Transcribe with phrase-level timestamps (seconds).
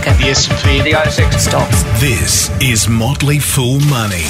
[0.00, 0.18] market.
[0.18, 0.82] The S&P.
[0.82, 1.82] The ASX Stocks.
[2.00, 4.24] This is Motley Fool Money.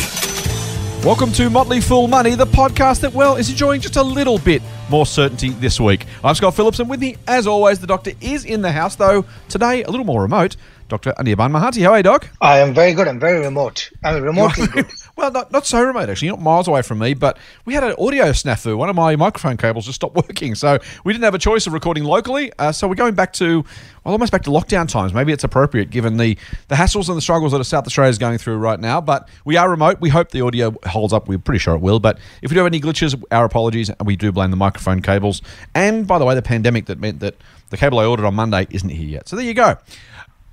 [1.05, 4.63] Welcome to Motley Fool Money, the podcast that, well, is enjoying just a little bit
[4.91, 6.07] more certainty this week.
[6.23, 9.25] I'm Scott Phillips, and with me, as always, the doctor is in the house, though
[9.49, 10.57] today a little more remote.
[10.91, 11.13] Dr.
[11.13, 11.83] Anirban Mahanti.
[11.83, 12.29] How are you, Doc?
[12.41, 13.09] I am very good.
[13.09, 13.91] I'm very remote.
[14.05, 14.87] I'm remotely good.
[15.17, 16.27] well, not, not so remote, actually.
[16.27, 18.77] You're Not miles away from me, but we had an audio snafu.
[18.77, 20.55] One of my microphone cables just stopped working.
[20.55, 22.53] So we didn't have a choice of recording locally.
[22.59, 23.65] Uh, so we're going back to,
[24.05, 25.15] well, almost back to lockdown times.
[25.15, 26.37] Maybe it's appropriate given the,
[26.69, 29.01] the hassles and the struggles that South Australia is going through right now.
[29.01, 30.01] But we are remote.
[30.01, 31.29] We hope the audio holds up.
[31.29, 32.01] We're pretty sure it will.
[32.01, 33.89] But if we do have any glitches, our apologies.
[33.89, 35.41] And we do blame the microphone cables.
[35.75, 37.37] And by the way, the pandemic that meant that
[37.71, 39.29] the cable I ordered on Monday isn't here yet.
[39.29, 39.79] So there you go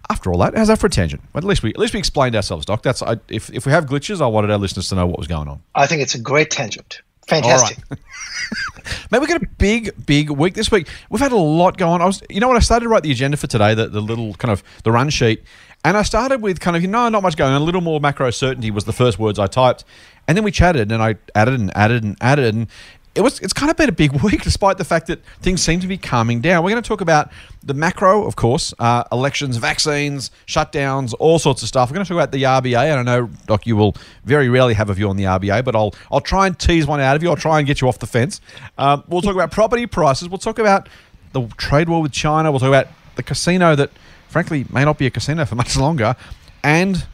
[0.09, 1.21] after all that, how's that for a tangent?
[1.35, 2.83] At least we at least we explained ourselves, Doc.
[2.83, 5.27] That's I, if if we have glitches, I wanted our listeners to know what was
[5.27, 5.61] going on.
[5.75, 7.01] I think it's a great tangent.
[7.27, 7.79] Fantastic.
[9.11, 10.87] Maybe we got a big, big week this week.
[11.09, 12.01] We've had a lot going on.
[12.01, 13.99] I was, you know, when I started to write the agenda for today, the, the
[13.99, 15.43] little kind of the run sheet,
[15.83, 17.61] and I started with kind of, you know, not much going on.
[17.61, 19.83] A little more macro certainty was the first words I typed.
[20.27, 22.55] And then we chatted and I added and added and added.
[22.55, 22.67] And
[23.15, 25.79] it was it's kind of been a big week despite the fact that things seem
[25.79, 26.63] to be calming down.
[26.63, 27.31] We're going to talk about
[27.63, 31.89] the macro, of course, uh, elections, vaccines, shutdowns, all sorts of stuff.
[31.89, 34.75] We're going to talk about the RBA, and I know Doc, you will very rarely
[34.75, 37.23] have a view on the RBA, but I'll I'll try and tease one out of
[37.23, 37.29] you.
[37.29, 38.39] I'll try and get you off the fence.
[38.77, 40.29] Um, we'll talk about property prices.
[40.29, 40.87] We'll talk about
[41.33, 42.51] the trade war with China.
[42.51, 43.89] We'll talk about the casino that,
[44.27, 46.15] frankly, may not be a casino for much longer,
[46.63, 47.05] and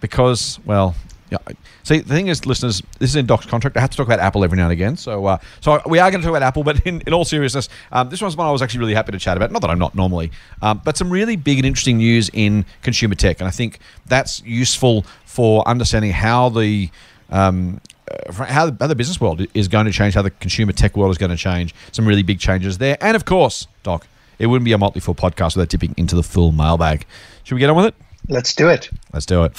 [0.00, 0.94] because well,
[1.30, 1.38] yeah.
[1.82, 3.76] See, the thing is, listeners, this is in Doc's contract.
[3.76, 4.96] I have to talk about Apple every now and again.
[4.96, 7.68] So, uh, so we are going to talk about Apple, but in, in all seriousness,
[7.92, 9.52] um, this one's one I was actually really happy to chat about.
[9.52, 10.30] Not that I'm not normally,
[10.62, 14.42] um, but some really big and interesting news in consumer tech, and I think that's
[14.42, 16.90] useful for understanding how the
[17.30, 20.72] um, uh, how the, how the business world is going to change, how the consumer
[20.72, 21.74] tech world is going to change.
[21.92, 24.06] Some really big changes there, and of course, Doc,
[24.38, 27.06] it wouldn't be a Motley Fool podcast without dipping into the Fool mailbag.
[27.44, 28.07] Should we get on with it?
[28.28, 28.90] Let's do it.
[29.12, 29.52] Let's do it.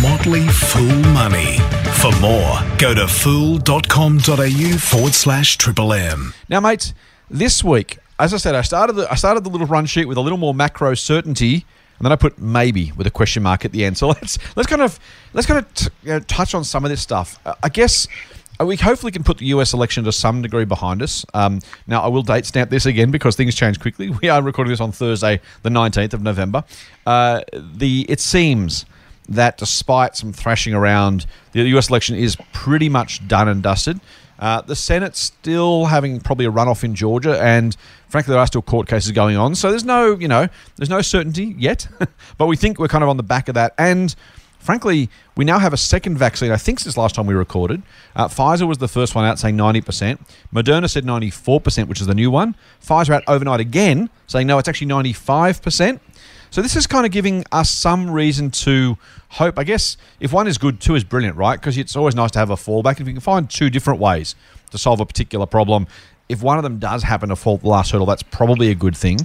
[0.00, 1.58] Motley Fool Money.
[2.00, 6.32] For more, go to fool.com.au forward slash triple M.
[6.48, 6.94] Now, mates,
[7.30, 10.16] this week, as I said, I started the I started the little run sheet with
[10.16, 13.72] a little more macro certainty, and then I put maybe with a question mark at
[13.72, 13.98] the end.
[13.98, 14.98] So let's let's kind of
[15.34, 17.38] let's kind of t- you know, touch on some of this stuff.
[17.44, 18.08] Uh, I guess
[18.64, 21.24] we hopefully can put the US election to some degree behind us.
[21.34, 24.10] Um, now, I will date stamp this again because things change quickly.
[24.22, 26.64] We are recording this on Thursday, the 19th of November.
[27.06, 28.84] Uh, the It seems
[29.28, 34.00] that despite some thrashing around, the US election is pretty much done and dusted.
[34.38, 37.76] Uh, the Senate's still having probably a runoff in Georgia, and
[38.08, 39.54] frankly, there are still court cases going on.
[39.54, 41.86] So there's no, you know, there's no certainty yet,
[42.38, 43.72] but we think we're kind of on the back of that.
[43.78, 44.14] And
[44.62, 46.50] frankly, we now have a second vaccine.
[46.50, 47.82] I think since last time we recorded,
[48.14, 50.18] uh, Pfizer was the first one out saying 90%.
[50.54, 52.54] Moderna said 94%, which is the new one.
[52.84, 56.00] Pfizer out overnight again saying no, it's actually 95%.
[56.50, 58.98] So this is kind of giving us some reason to
[59.30, 59.58] hope.
[59.58, 61.58] I guess if one is good, two is brilliant, right?
[61.58, 63.00] Because it's always nice to have a fallback.
[63.00, 64.34] If you can find two different ways
[64.70, 65.86] to solve a particular problem,
[66.28, 68.96] if one of them does happen to fall the last hurdle, that's probably a good
[68.96, 69.18] thing.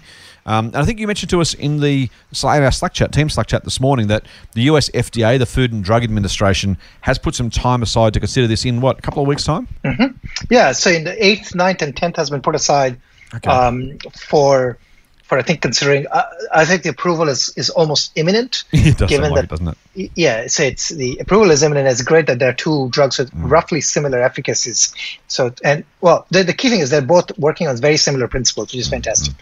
[0.47, 3.29] Um, and I think you mentioned to us in the in our Slack chat, team
[3.29, 7.35] Slack chat this morning, that the US FDA, the Food and Drug Administration, has put
[7.35, 9.67] some time aside to consider this in what a couple of weeks' time.
[9.83, 10.15] Mm-hmm.
[10.49, 12.99] Yeah, so in the eighth, 9th, and tenth has been put aside
[13.35, 13.49] okay.
[13.49, 14.77] um, for
[15.23, 18.63] for I think considering uh, I think the approval is, is almost imminent.
[18.71, 20.11] it does given that, it, doesn't it?
[20.15, 21.89] Yeah, so it's the approval is imminent.
[21.89, 23.51] It's great that there are two drugs with mm.
[23.51, 24.95] roughly similar efficacies.
[25.27, 28.71] So and well, the, the key thing is they're both working on very similar principles,
[28.71, 29.33] which is fantastic.
[29.33, 29.41] Mm.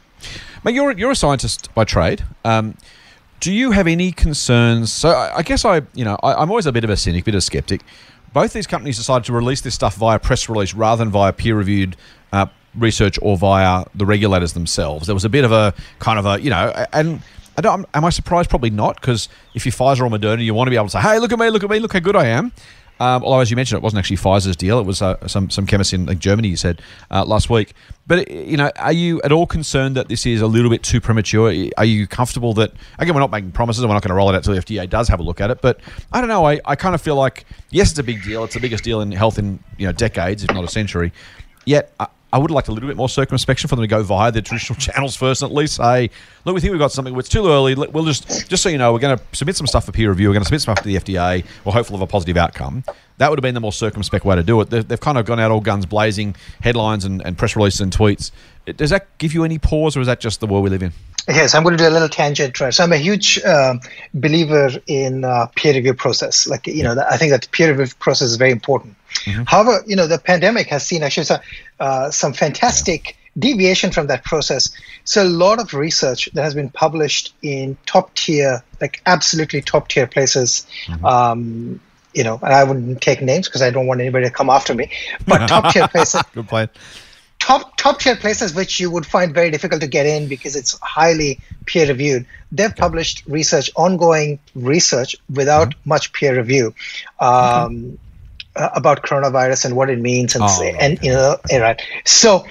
[0.64, 2.24] But you're you're a scientist by trade.
[2.44, 2.76] Um,
[3.40, 4.92] do you have any concerns?
[4.92, 7.26] So I, I guess I you know I, am always a bit of a cynic,
[7.26, 7.82] bit of a skeptic.
[8.34, 11.56] Both these companies decided to release this stuff via press release rather than via peer
[11.56, 11.96] reviewed.
[12.34, 12.48] Uh,
[12.78, 15.08] research or via the regulators themselves.
[15.08, 17.22] There was a bit of a kind of a, you know, and
[17.58, 18.50] I don't, am I surprised?
[18.50, 21.00] Probably not, because if you're Pfizer or Moderna, you want to be able to say,
[21.00, 22.52] hey, look at me, look at me, look how good I am.
[23.00, 24.80] Um, although, as you mentioned, it wasn't actually Pfizer's deal.
[24.80, 26.48] It was uh, some some chemists in like, Germany.
[26.48, 27.74] You said uh, last week.
[28.08, 31.02] But you know, are you at all concerned that this is a little bit too
[31.02, 31.54] premature?
[31.78, 34.30] Are you comfortable that again we're not making promises and we're not going to roll
[34.30, 35.62] it out until the FDA does have a look at it?
[35.62, 35.80] But
[36.14, 36.46] I don't know.
[36.46, 38.44] I, I kind of feel like yes, it's a big deal.
[38.44, 41.12] It's the biggest deal in health in you know decades, if not a century.
[41.66, 44.42] Yet I would like a little bit more circumspection for them to go via the
[44.42, 46.10] traditional channels first, and at least say,
[46.44, 47.18] look, we think we've got something.
[47.18, 47.76] It's too early.
[47.76, 50.30] We'll just, just so you know, we're going to submit some stuff for peer review.
[50.30, 51.46] We're going to submit some stuff to the FDA.
[51.64, 52.84] We're hopeful of a positive outcome.
[53.18, 54.70] That would have been the more circumspect way to do it.
[54.70, 58.32] They've kind of gone out all guns blazing, headlines and, and press releases and tweets.
[58.66, 60.92] Does that give you any pause, or is that just the world we live in?
[61.28, 62.60] Yes, I'm going to do a little tangent.
[62.60, 62.74] Right?
[62.74, 63.76] So I'm a huge uh,
[64.14, 66.48] believer in uh, peer review process.
[66.48, 68.96] Like you know, I think that peer review process is very important.
[69.26, 69.44] Mm-hmm.
[69.44, 71.40] However, you know, the pandemic has seen actually some,
[71.80, 74.70] uh, some fantastic deviation from that process.
[75.04, 79.88] So a lot of research that has been published in top tier, like absolutely top
[79.88, 80.68] tier places.
[80.88, 81.06] Mm-hmm.
[81.06, 81.80] Um,
[82.14, 84.74] you know, and I wouldn't take names because I don't want anybody to come after
[84.74, 84.92] me.
[85.28, 86.22] But top tier places.
[86.34, 86.72] Good point.
[87.46, 90.80] Top top tier places which you would find very difficult to get in because it's
[90.80, 92.26] highly peer reviewed.
[92.52, 95.90] They've published research, ongoing research without mm-hmm.
[95.90, 96.74] much peer review.
[97.20, 98.00] Um,
[98.56, 101.80] uh, about coronavirus and what it means, and oh, and you know, right.
[102.06, 102.48] So,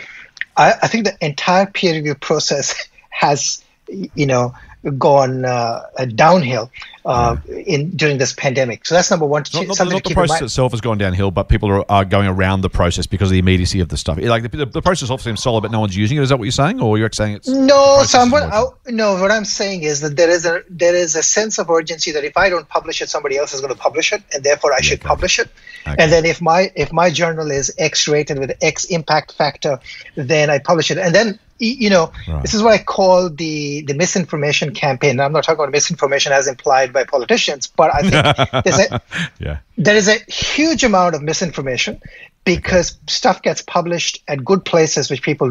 [0.57, 4.55] I, I think the entire peer review process has, you know,
[4.99, 5.83] gone uh,
[6.15, 6.71] downhill
[7.05, 8.87] uh, in during this pandemic.
[8.87, 9.45] So that's number one.
[9.53, 12.63] Not, not, not the process itself has gone downhill, but people are, are, going around
[12.63, 14.19] the process because of the immediacy of the stuff.
[14.19, 16.23] Like the, the, the process obviously seems solid, but no one's using it.
[16.23, 18.03] Is that what you're saying, or you're saying it's no?
[18.05, 21.17] So I'm, what, I, no, what I'm saying is that there is a there is
[21.17, 23.79] a sense of urgency that if I don't publish it, somebody else is going to
[23.79, 25.09] publish it, and therefore I yeah, should okay.
[25.09, 25.49] publish it.
[25.87, 25.97] Okay.
[25.99, 29.79] And then if my if my journal is X rated with X impact factor,
[30.15, 32.43] then I publish it, and then you know, right.
[32.43, 35.21] this is what I call the the misinformation campaign.
[35.21, 39.03] I'm not talking about misinformation as implied by politicians, but I think there's a
[39.39, 39.59] yeah.
[39.77, 42.01] there is a huge amount of misinformation
[42.45, 45.51] because stuff gets published at good places which people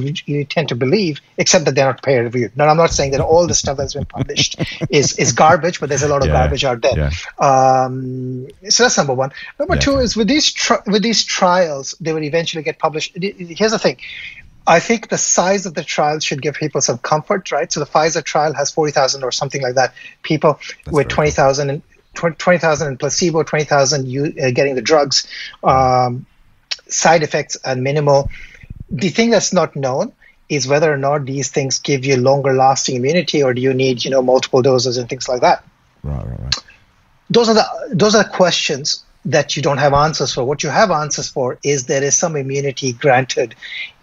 [0.50, 2.56] tend to believe, except that they're not peer reviewed.
[2.56, 5.90] Now, I'm not saying that all the stuff that's been published is is garbage, but
[5.90, 6.34] there's a lot of yeah.
[6.34, 7.12] garbage out there.
[7.12, 7.12] Yeah.
[7.40, 9.32] Um, so that's number one.
[9.58, 9.82] Number yeah.
[9.82, 13.18] two is with these tri- with these trials, they will eventually get published.
[13.20, 13.98] Here's the thing:
[14.66, 17.72] I think the size of the trial should give people some comfort, right?
[17.72, 21.82] So the Pfizer trial has 40,000 or something like that people That's with 20,000 and
[22.14, 25.28] 20,000 in placebo, 20,000 uh, getting the drugs.
[25.64, 26.26] Um,
[26.88, 28.30] side effects are minimal.
[28.90, 30.14] The thing that's not known
[30.48, 34.04] is whether or not these things give you longer lasting immunity or do you need,
[34.06, 35.64] you know, multiple doses and things like that.
[36.04, 36.56] Right, right, right.
[37.30, 40.44] Those are the those are the questions that you don't have answers for.
[40.44, 43.56] What you have answers for is there is some immunity granted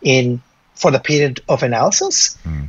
[0.03, 0.43] in
[0.75, 2.39] for the period of analysis.
[2.45, 2.69] Mm.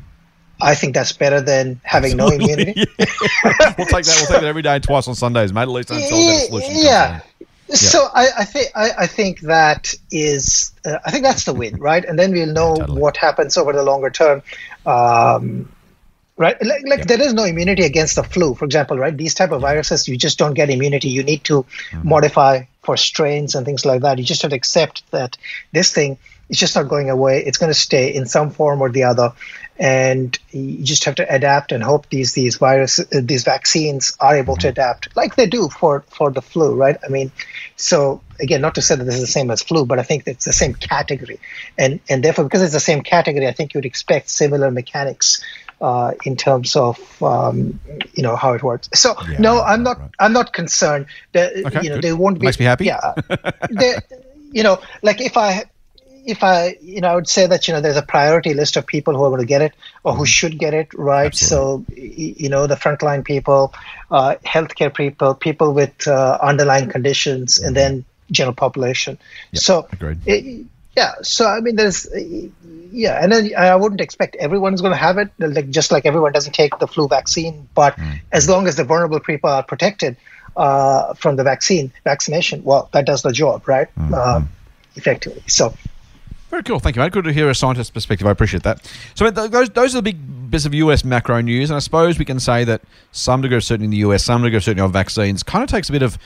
[0.61, 2.45] I think that's better than having Absolutely.
[2.45, 2.85] no immunity.
[2.99, 4.15] we'll take that.
[4.19, 5.63] We'll take that every day, twice on Sundays, mate.
[5.63, 6.71] At least until yeah, solution.
[6.75, 7.21] Yeah.
[7.69, 11.77] So I, I, think I, I, think that is uh, I think that's the win,
[11.77, 12.03] right?
[12.03, 13.01] And then we'll know yeah, totally.
[13.01, 14.43] what happens over the longer term.
[14.85, 15.71] Um,
[16.37, 19.51] right like, like there is no immunity against the flu for example right these type
[19.51, 22.07] of viruses you just don't get immunity you need to mm-hmm.
[22.07, 25.37] modify for strains and things like that you just have to accept that
[25.71, 26.17] this thing
[26.51, 27.43] it's just not going away.
[27.45, 29.31] It's going to stay in some form or the other,
[29.79, 34.35] and you just have to adapt and hope these these virus uh, these vaccines are
[34.35, 34.81] able to mm-hmm.
[34.81, 36.97] adapt like they do for for the flu, right?
[37.05, 37.31] I mean,
[37.77, 40.23] so again, not to say that this is the same as flu, but I think
[40.27, 41.39] it's the same category,
[41.77, 45.41] and and therefore because it's the same category, I think you'd expect similar mechanics
[45.79, 47.79] uh, in terms of um,
[48.13, 48.89] you know how it works.
[48.93, 49.99] So yeah, no, I'm not.
[49.99, 50.09] Right.
[50.19, 51.05] I'm not concerned.
[51.31, 52.03] That, okay, you know, good.
[52.03, 52.47] they won't be.
[52.47, 52.87] Makes me happy.
[52.87, 53.13] Yeah,
[54.51, 55.70] you know, like if I
[56.25, 58.85] if I, you know, I would say that you know there's a priority list of
[58.85, 59.73] people who are going to get it
[60.03, 60.25] or who mm-hmm.
[60.25, 61.27] should get it, right?
[61.27, 62.33] Absolutely.
[62.35, 63.73] So, you know, the frontline people,
[64.09, 67.67] uh, healthcare people, people with uh, underlying conditions, mm-hmm.
[67.67, 69.17] and then general population.
[69.51, 69.61] Yep.
[69.61, 69.87] So,
[70.25, 70.65] it,
[70.95, 71.13] yeah.
[71.21, 72.07] So I mean, there's,
[72.91, 76.31] yeah, and then I wouldn't expect everyone's going to have it, like just like everyone
[76.31, 78.19] doesn't take the flu vaccine, but mm.
[78.31, 80.17] as long as the vulnerable people are protected
[80.55, 83.87] uh, from the vaccine vaccination, well, that does the job, right?
[83.97, 84.45] Mm-hmm.
[84.95, 85.43] effectively.
[85.47, 85.73] So
[86.51, 86.79] very cool.
[86.79, 87.13] Thank you, mate.
[87.13, 88.27] Good to hear a scientist's perspective.
[88.27, 88.85] I appreciate that.
[89.15, 91.69] So those, those are the big bits of US macro news.
[91.69, 92.81] And I suppose we can say that
[93.11, 95.69] some degree of certainty in the US, some degree of certainty on vaccines kind of
[95.69, 96.19] takes a bit of,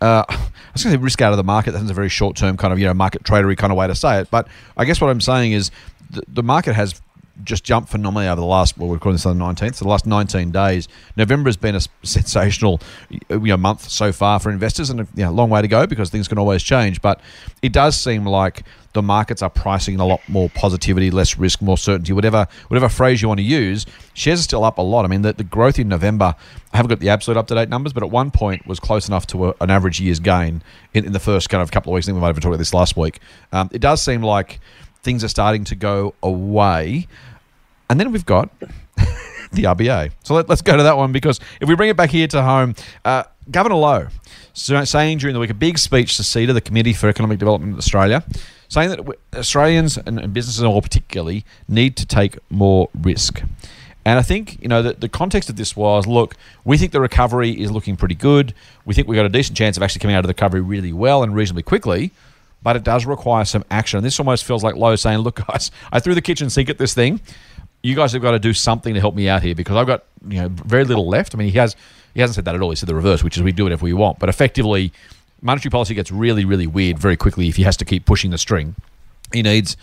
[0.00, 0.34] uh, I
[0.74, 1.72] was going to say risk out of the market.
[1.72, 3.94] That's a very short term kind of, you know, market tradery kind of way to
[3.94, 4.30] say it.
[4.30, 5.70] But I guess what I'm saying is
[6.10, 7.00] the, the market has
[7.44, 9.90] just jumped phenomenally over the last, well, we're calling this on the 19th, so the
[9.90, 10.88] last 19 days.
[11.16, 15.24] November has been a sensational you know, month so far for investors and a you
[15.24, 17.00] know, long way to go because things can always change.
[17.00, 17.20] But
[17.62, 21.78] it does seem like the markets are pricing a lot more positivity, less risk, more
[21.78, 23.86] certainty, whatever whatever phrase you want to use.
[24.14, 25.04] Shares are still up a lot.
[25.04, 26.34] I mean, the, the growth in November,
[26.72, 29.08] I haven't got the absolute up to date numbers, but at one point was close
[29.08, 30.62] enough to a, an average year's gain
[30.92, 32.06] in, in, the first kind of couple of weeks.
[32.06, 33.20] I think we might have talked about this last week.
[33.52, 34.60] Um, it does seem like
[35.02, 37.06] things are starting to go away.
[37.90, 38.50] And then we've got
[39.52, 40.12] the RBA.
[40.22, 42.42] So let, us go to that one because if we bring it back here to
[42.42, 44.08] home, uh, Governor Lowe
[44.54, 47.78] saying during the week a big speech to CEDA, the Committee for Economic Development in
[47.78, 48.22] Australia,
[48.68, 49.00] saying that
[49.34, 53.42] Australians and businesses all particularly need to take more risk.
[54.04, 57.00] And I think, you know, the, the context of this was look, we think the
[57.00, 58.52] recovery is looking pretty good.
[58.84, 60.92] We think we've got a decent chance of actually coming out of the recovery really
[60.92, 62.10] well and reasonably quickly
[62.62, 63.98] but it does require some action.
[63.98, 66.78] And this almost feels like Lowe saying, "Look, guys, I threw the kitchen sink at
[66.78, 67.20] this thing.
[67.82, 70.04] You guys have got to do something to help me out here because I've got
[70.28, 71.76] you know very little left." I mean, he has
[72.14, 72.70] he hasn't said that at all.
[72.70, 74.18] He said the reverse, which is we do if we want.
[74.18, 74.92] But effectively,
[75.40, 78.38] monetary policy gets really, really weird very quickly if he has to keep pushing the
[78.38, 78.74] string.
[79.32, 79.76] He needs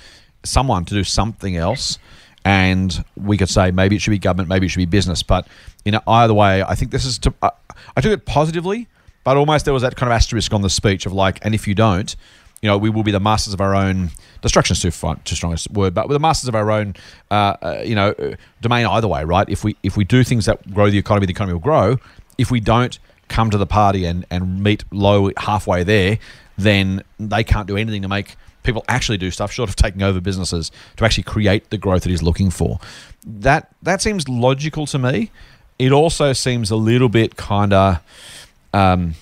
[0.44, 1.98] someone to do something else.
[2.46, 5.24] And we could say maybe it should be government, maybe it should be business.
[5.24, 5.48] But
[5.86, 7.34] in either way, I think this is to.
[7.44, 8.88] I took it positively,
[9.24, 11.68] but almost there was that kind of asterisk on the speech of like, and if
[11.68, 12.16] you don't,
[12.62, 14.12] you know, we will be the masters of our own
[14.42, 16.96] destruction is too, fun, too strong a word, but we're the masters of our own,
[17.32, 19.48] uh, uh, you know, uh, domain either way, right?
[19.50, 21.98] If we if we do things that grow the economy, the economy will grow.
[22.38, 26.20] If we don't come to the party and and meet Lowe halfway there,
[26.58, 30.20] then they can't do anything to make people actually do stuff short of taking over
[30.20, 32.80] businesses to actually create the growth that he's looking for.
[33.26, 35.32] That that seems logical to me.
[35.78, 38.00] It also seems a little bit kind of.
[38.74, 39.16] Um,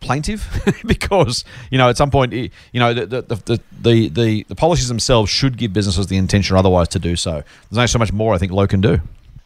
[0.00, 0.46] plaintive
[0.86, 5.30] because you know at some point you know the the, the the, the policies themselves
[5.30, 7.42] should give businesses the intention otherwise to do so.
[7.70, 9.00] There's only so much more i think Lowe can do.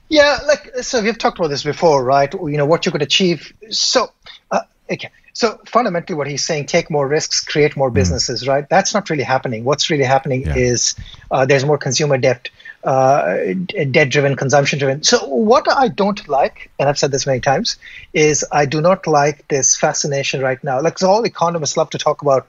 [0.08, 2.32] Yeah like so we've talked about this before right?
[2.32, 3.52] You know what you could achieve.
[3.70, 4.12] So
[4.50, 7.94] uh, okay so fundamentally what he's saying take more risks create more mm.
[7.94, 8.48] businesses mm.
[8.48, 10.54] right that's not really happening what's really happening yeah.
[10.56, 10.94] is
[11.30, 12.50] uh, there's more consumer debt
[12.84, 13.54] uh,
[13.90, 15.02] debt driven, consumption driven.
[15.02, 17.76] So, what I don't like, and I've said this many times,
[18.12, 20.80] is I do not like this fascination right now.
[20.80, 22.48] Like, so all economists love to talk about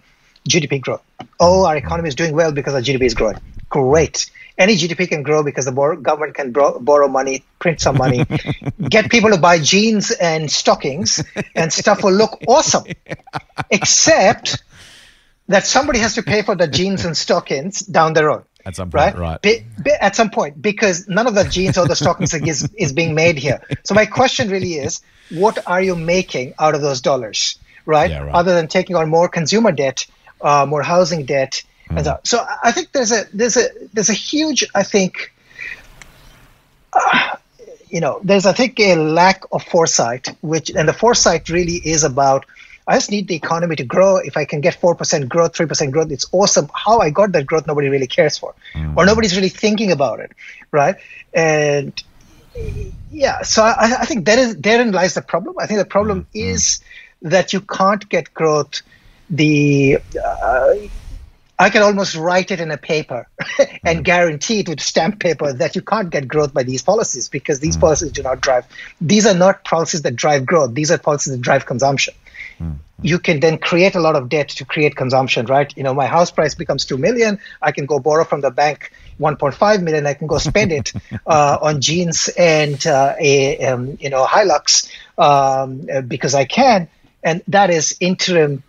[0.49, 1.03] GDP growth.
[1.39, 3.37] Oh, our economy is doing well because our GDP is growing.
[3.69, 4.29] Great.
[4.57, 8.25] Any GDP can grow because the government can bro- borrow money, print some money,
[8.89, 11.23] get people to buy jeans and stockings,
[11.55, 12.83] and stuff will look awesome.
[13.71, 14.63] Except
[15.47, 18.43] that somebody has to pay for the jeans and stockings down the road.
[18.65, 19.17] At some point, right?
[19.17, 19.41] right.
[19.41, 22.93] Be, be, at some point, because none of the jeans or the stockings is, is
[22.93, 23.59] being made here.
[23.83, 28.09] So my question really is, what are you making out of those dollars, right?
[28.09, 28.33] Yeah, right.
[28.33, 30.05] Other than taking on more consumer debt,
[30.39, 31.63] uh, more housing debt.
[31.97, 32.05] And hmm.
[32.05, 32.19] so.
[32.23, 35.33] so I think there's a there's a there's a huge I think.
[36.91, 37.37] Uh,
[37.89, 42.03] you know, there's I think a lack of foresight, which and the foresight really is
[42.03, 42.45] about
[42.87, 44.17] I just need the economy to grow.
[44.17, 46.69] If I can get 4% growth, 3% growth, it's awesome.
[46.73, 48.97] How I got that growth, nobody really cares for, mm.
[48.97, 50.31] or nobody's really thinking about it,
[50.71, 50.95] right?
[51.33, 52.01] And
[53.11, 55.55] yeah, so I, I think that is therein lies the problem.
[55.59, 56.27] I think the problem mm.
[56.33, 56.81] is
[57.21, 58.81] that you can't get growth.
[59.29, 60.73] The uh,
[61.63, 63.25] I can almost write it in a paper
[63.85, 64.03] and mm.
[64.03, 67.77] guarantee it with stamp paper that you can't get growth by these policies because these
[67.77, 67.79] mm.
[67.79, 68.65] policies do not drive.
[68.99, 70.73] These are not policies that drive growth.
[70.73, 72.15] These are policies that drive consumption.
[72.59, 72.79] Mm.
[73.01, 75.71] You can then create a lot of debt to create consumption, right?
[75.77, 77.39] You know, my house price becomes two million.
[77.61, 78.91] I can go borrow from the bank
[79.21, 80.05] 1.5 million.
[80.05, 80.91] I can go spend it
[81.25, 86.89] uh, on jeans and uh, a um, you know Hilux um, because I can,
[87.23, 88.63] and that is interim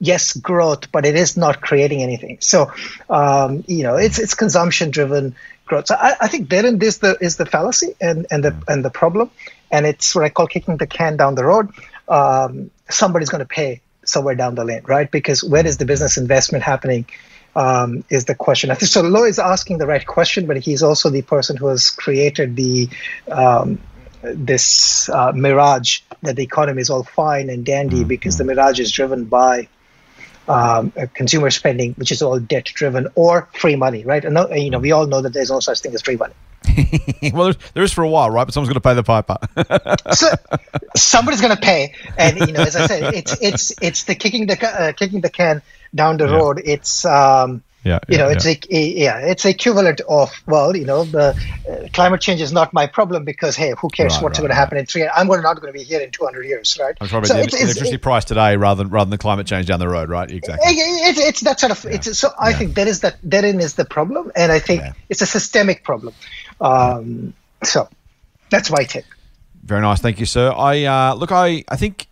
[0.00, 2.72] yes growth but it is not creating anything so
[3.08, 5.34] um, you know it's it's consumption driven
[5.66, 8.62] growth so I, I, think therein this the is the fallacy and and the mm.
[8.68, 9.30] and the problem
[9.70, 11.70] and it's what i call kicking the can down the road
[12.08, 15.10] um, somebody's going to pay somewhere down the lane, right?
[15.10, 17.06] Because where is the business investment happening?
[17.56, 18.72] Um, is the question.
[18.72, 19.00] I think so.
[19.00, 22.88] Lowe is asking the right question, but he's also the person who has created the
[23.30, 23.78] um,
[24.24, 28.08] this uh, mirage that the economy is all fine and dandy mm-hmm.
[28.08, 29.68] because the mirage is driven by
[30.48, 34.24] um, consumer spending, which is all debt driven or free money, right?
[34.24, 36.34] And you know, we all know that there's no such thing as free money.
[37.32, 38.44] well, there is for a while, right?
[38.44, 39.36] But someone's going to pay the piper.
[40.14, 40.28] so
[40.96, 44.46] somebody's going to pay, and you know, as I said, it's it's it's the kicking
[44.46, 45.62] the uh, kicking the can
[45.94, 46.36] down the yeah.
[46.36, 46.62] road.
[46.64, 48.54] It's um, yeah, you know, it's yeah.
[48.70, 51.38] A, a, yeah, it's equivalent of well, you know, the
[51.68, 54.48] uh, climate change is not my problem because hey, who cares right, what's right, going
[54.48, 55.06] to happen in three?
[55.06, 56.96] I'm not going to be here in 200 years, right?
[56.98, 59.66] I'm talking so about the electricity price today rather than rather than the climate change
[59.66, 60.30] down the road, right?
[60.30, 60.66] Exactly.
[60.66, 61.84] It, it's that sort of.
[61.84, 65.20] It's so I think that is that therein is the problem, and I think it's
[65.20, 66.14] a systemic problem.
[66.62, 67.88] Um, so
[68.48, 69.04] that's my take.
[69.62, 70.52] Very nice, thank you, sir.
[70.56, 72.08] I uh, look, I I think.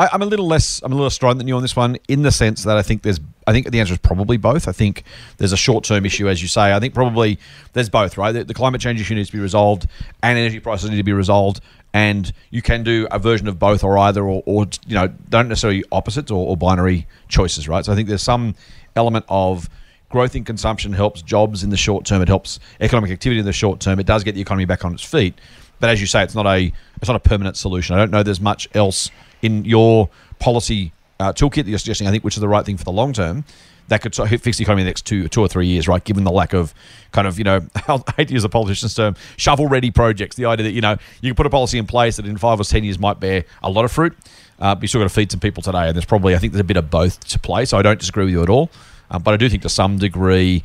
[0.00, 0.80] I, am a little less.
[0.82, 3.02] I'm a little stronger than you on this one, in the sense that I think
[3.02, 3.20] there's.
[3.46, 4.66] I think the answer is probably both.
[4.66, 5.04] I think
[5.36, 6.72] there's a short-term issue, as you say.
[6.74, 7.38] I think probably
[7.74, 8.16] there's both.
[8.16, 9.86] Right, the, the climate change issue needs to be resolved,
[10.22, 11.60] and energy prices need to be resolved.
[11.92, 15.48] And you can do a version of both or either, or, or you know, don't
[15.48, 17.68] necessarily opposites or, or binary choices.
[17.68, 17.84] Right.
[17.84, 18.54] So I think there's some
[18.96, 19.68] element of
[20.08, 22.22] growth in consumption helps jobs in the short term.
[22.22, 24.00] It helps economic activity in the short term.
[24.00, 25.34] It does get the economy back on its feet.
[25.78, 27.96] But as you say, it's not a it's not a permanent solution.
[27.96, 29.10] I don't know there's much else
[29.42, 32.08] in your policy uh, toolkit that you're suggesting.
[32.08, 33.44] I think which is the right thing for the long term.
[33.88, 36.02] That could fix the economy in the next two, two or three years, right?
[36.04, 36.72] Given the lack of
[37.10, 40.36] kind of, you know, I hate to use a politician's term, shovel-ready projects.
[40.36, 42.60] The idea that you know you can put a policy in place that in five
[42.60, 44.16] or ten years might bear a lot of fruit,
[44.60, 45.88] uh, but you still got to feed some people today.
[45.88, 47.64] And there's probably, I think, there's a bit of both to play.
[47.64, 48.70] So I don't disagree with you at all.
[49.10, 50.62] Um, but I do think to some degree,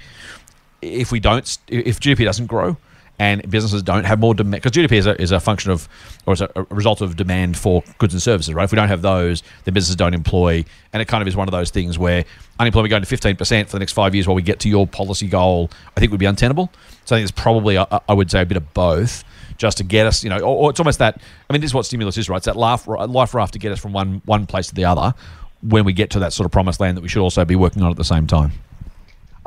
[0.84, 2.77] if we don't, if GDP doesn't grow,
[3.19, 5.88] and businesses don't have more demand because GDP is a, is a function of
[6.25, 8.63] or is a, a result of demand for goods and services, right?
[8.63, 11.48] If we don't have those, then businesses don't employ, and it kind of is one
[11.48, 12.25] of those things where
[12.60, 14.86] unemployment going to fifteen percent for the next five years while we get to your
[14.88, 16.72] policy goal, I think would be untenable.
[17.05, 19.24] So I think it's probably I I would say a bit of both
[19.57, 21.22] just to get us, you know, or, or, it's almost that.
[21.50, 22.38] I mean, this is what stimulus is, right?
[22.38, 25.13] It's that life, life raft to get us from one one place to the other
[25.62, 27.81] when we get to that sort of promised land that we should also be working
[27.81, 28.51] on at the same time.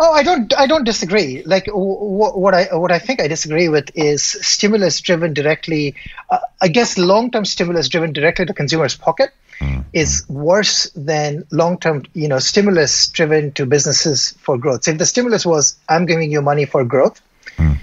[0.01, 0.57] Oh, I don't.
[0.57, 1.43] I don't disagree.
[1.43, 5.97] Like what I what I think I disagree with is stimulus driven directly.
[6.31, 9.81] Uh, I guess long term stimulus driven directly to consumers' pocket mm-hmm.
[9.93, 12.05] is worse than long term.
[12.15, 14.85] You know, stimulus driven to businesses for growth.
[14.85, 17.21] So if the stimulus was I'm giving you money for growth,
[17.57, 17.79] mm.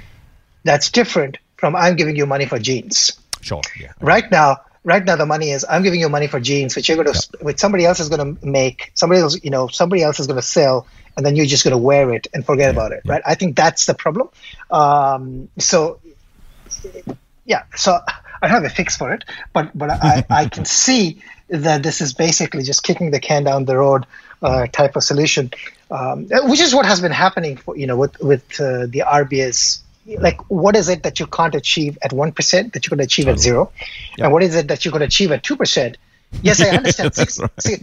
[0.64, 3.12] that's different from I'm giving you money for jeans.
[3.42, 3.62] Sure.
[3.78, 3.92] Yeah.
[4.00, 7.04] Right now, right now the money is I'm giving you money for jeans, which you're
[7.04, 10.20] going to, which somebody else is going to make, somebody else, you know, somebody else
[10.20, 10.88] is going to sell,
[11.18, 13.14] and then you're just going to wear it and forget yeah, about it, yeah.
[13.14, 13.22] right?
[13.26, 14.30] I think that's the problem.
[14.70, 16.00] Um, so,
[17.46, 18.00] yeah, so
[18.42, 22.14] I have a fix for it, but but I, I can see that this is
[22.14, 24.06] basically just kicking the can down the road
[24.42, 25.52] uh, type of solution,
[25.90, 29.82] um, which is what has been happening, for, you know, with with uh, the RBA's
[30.06, 33.40] like what is it that you can't achieve at 1% that you can achieve at
[33.40, 33.72] 0
[34.18, 34.26] yep.
[34.26, 35.96] and what is it that you can achieve at 2%
[36.42, 37.82] yes i understand Six, right.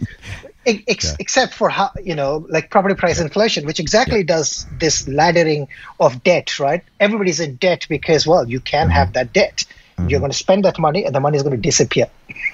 [0.65, 1.15] ex, yeah.
[1.19, 3.25] except for how you know like property price yeah.
[3.25, 4.25] inflation which exactly yeah.
[4.25, 5.67] does this laddering
[5.99, 8.91] of debt right everybody's in debt because well you can mm-hmm.
[8.91, 9.65] have that debt
[9.97, 10.09] mm-hmm.
[10.09, 12.07] you're going to spend that money and the money is going to disappear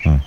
[0.03, 0.21] mm.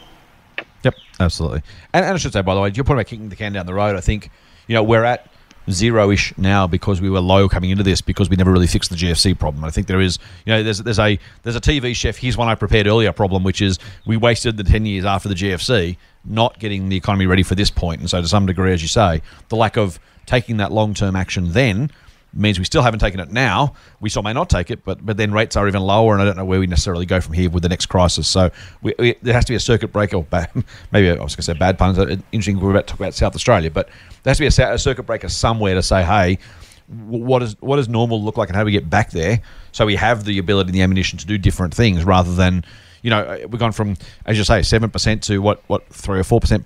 [0.84, 3.36] yep absolutely and, and i should say by the way your point about kicking the
[3.36, 4.30] can down the road i think
[4.66, 5.31] you know we're at
[5.70, 8.96] zero-ish now because we were low coming into this because we never really fixed the
[8.96, 9.64] GFC problem.
[9.64, 12.16] I think there is, you know, there's there's a there's a TV chef.
[12.16, 15.34] Here's one I prepared earlier problem, which is we wasted the ten years after the
[15.34, 18.00] GFC not getting the economy ready for this point.
[18.00, 21.50] and so to some degree, as you say, the lack of taking that long-term action
[21.52, 21.90] then
[22.34, 23.74] means we still haven't taken it now.
[24.00, 26.24] We still may not take it, but but then rates are even lower, and I
[26.24, 28.28] don't know where we necessarily go from here with the next crisis.
[28.28, 28.50] So
[28.82, 30.16] we, we, there has to be a circuit breaker.
[30.16, 30.50] Or bad,
[30.92, 31.98] maybe I was going to say bad puns.
[31.98, 32.60] Interesting.
[32.60, 33.88] We're about to talk about South Australia, but
[34.22, 36.38] there has to be a, a circuit breaker somewhere to say, hey,
[36.88, 39.40] what does what does normal look like, and how do we get back there?
[39.72, 42.64] So we have the ability and the ammunition to do different things rather than
[43.02, 43.96] you know, we've gone from,
[44.26, 46.64] as you say, seven percent to what, what three or four percent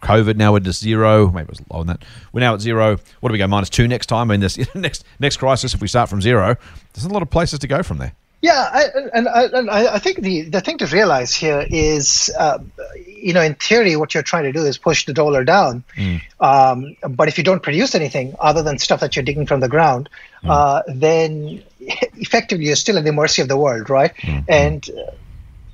[0.00, 0.36] pre-COVID.
[0.36, 1.30] Now we're just zero.
[1.30, 2.04] Maybe it was lower than that.
[2.32, 2.98] We're now at zero.
[3.20, 4.30] What do we go minus two next time?
[4.30, 6.56] I mean, this next next crisis, if we start from zero,
[6.94, 8.12] there's a lot of places to go from there.
[8.42, 12.58] Yeah, I, and, I, and I think the, the thing to realize here is, uh,
[13.06, 15.84] you know, in theory, what you're trying to do is push the dollar down.
[15.94, 16.22] Mm.
[16.40, 19.68] Um, but if you don't produce anything other than stuff that you're digging from the
[19.68, 20.08] ground,
[20.42, 20.48] mm.
[20.48, 24.14] uh, then effectively you're still at the mercy of the world, right?
[24.16, 24.44] Mm.
[24.48, 25.10] And uh,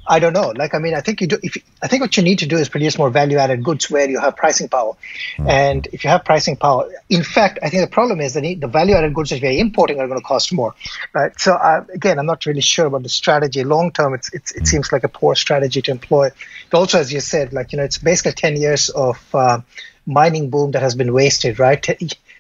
[0.09, 0.53] I don't know.
[0.57, 1.39] Like, I mean, I think you do.
[1.43, 4.21] If I think what you need to do is produce more value-added goods where you
[4.21, 4.93] have pricing power,
[5.37, 5.49] mm-hmm.
[5.49, 8.67] and if you have pricing power, in fact, I think the problem is that the
[8.67, 10.75] value-added goods that we're importing are going to cost more,
[11.13, 11.39] right?
[11.39, 13.65] So uh, again, I'm not really sure about the strategy.
[13.65, 16.31] Long term, it's, it's, it seems like a poor strategy to employ.
[16.71, 19.61] But also, as you said, like you know, it's basically 10 years of uh,
[20.07, 21.83] mining boom that has been wasted, right?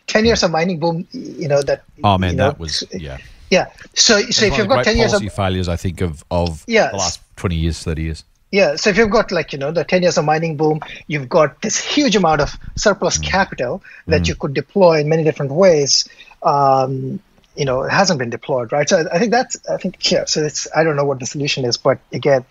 [0.07, 1.83] 10 years of mining boom, you know that.
[2.05, 3.19] Oh man, you know, that was yeah.
[3.51, 3.71] Yeah.
[3.95, 6.97] So, so if you've got ten years of failures, I think of of yeah, the
[6.97, 8.25] last twenty years, thirty years.
[8.51, 8.77] Yeah.
[8.77, 11.62] So if you've got like you know the ten years of mining boom, you've got
[11.62, 13.25] this huge amount of surplus mm.
[13.25, 14.29] capital that mm.
[14.29, 16.09] you could deploy in many different ways.
[16.42, 17.20] Um,
[17.57, 18.88] you know, it hasn't been deployed, right?
[18.88, 20.27] So I think that's I think yeah.
[20.27, 22.44] So it's I don't know what the solution is, but again,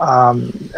[0.00, 0.70] um,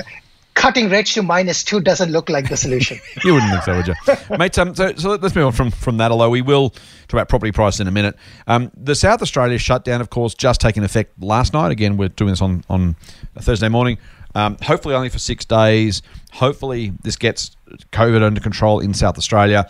[0.57, 2.99] cutting rates to minus two doesn't look like the solution.
[3.25, 4.37] you wouldn't think so, would you?
[4.39, 7.29] Mate, um, so, so let's move on from, from that, although we will talk about
[7.29, 8.17] property price in a minute.
[8.49, 11.71] Um, the South Australia shutdown, of course, just taking effect last night.
[11.71, 12.97] Again, we're doing this on, on
[13.39, 13.99] Thursday morning.
[14.35, 16.03] Um, hopefully only for six days.
[16.33, 17.57] Hopefully this gets
[17.93, 19.69] COVID under control in South Australia.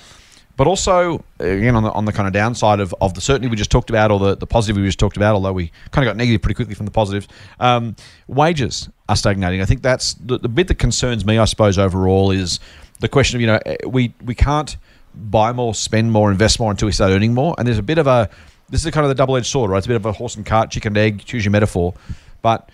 [0.57, 3.57] But also, again, on the, on the kind of downside of, of the certainty we
[3.57, 6.11] just talked about, or the, the positive we just talked about, although we kind of
[6.11, 7.29] got negative pretty quickly from the positives,
[7.61, 7.95] um,
[8.27, 9.61] wages are stagnating.
[9.61, 12.59] I think that's the, the bit that concerns me, I suppose, overall is
[13.01, 14.77] the question of, you know, eh, we, we can't
[15.15, 17.55] buy more, spend more, invest more until we start earning more.
[17.59, 18.31] And there's a bit of a,
[18.71, 19.79] this is kind of the double edged sword, right?
[19.79, 21.93] It's a bit of a horse and cart, chicken and egg, choose your metaphor.
[22.41, 22.71] But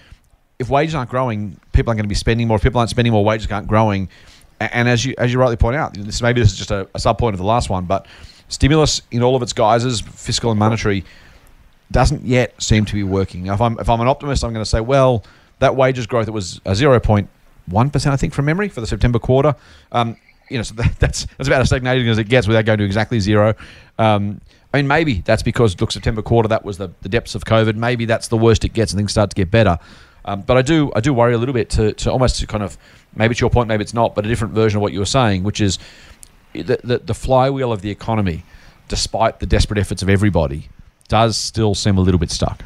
[0.60, 2.56] if wages aren't growing, people aren't going to be spending more.
[2.56, 4.08] If people aren't spending more, wages aren't growing
[4.72, 6.98] and as you as you rightly point out, this maybe this is just a, a
[6.98, 8.06] sub point of the last one, but
[8.48, 11.04] stimulus in all of its guises, fiscal and monetary,
[11.90, 13.46] doesn't yet seem to be working.
[13.46, 15.24] If I'm if I'm an optimist, I'm going to say, well,
[15.58, 17.28] that wages growth it was a zero point
[17.66, 19.54] one percent, I think, from memory for the September quarter.
[19.92, 20.16] Um,
[20.48, 22.84] you know, so that, that's that's about as stagnating as it gets without going to
[22.84, 23.54] exactly zero.
[23.98, 24.40] Um,
[24.74, 27.76] I mean, maybe that's because look, September quarter that was the, the depths of COVID.
[27.76, 29.78] Maybe that's the worst it gets, and things start to get better.
[30.24, 32.62] Um, but I do I do worry a little bit to, to almost to kind
[32.62, 32.78] of
[33.14, 35.06] maybe it's your point, maybe it's not, but a different version of what you were
[35.06, 35.78] saying, which is
[36.52, 38.44] the, the, the flywheel of the economy,
[38.88, 40.68] despite the desperate efforts of everybody,
[41.08, 42.62] does still seem a little bit stuck.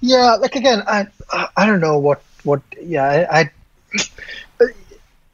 [0.00, 1.08] Yeah, like again, I
[1.56, 2.62] I don't know what what.
[2.80, 4.70] Yeah, I, I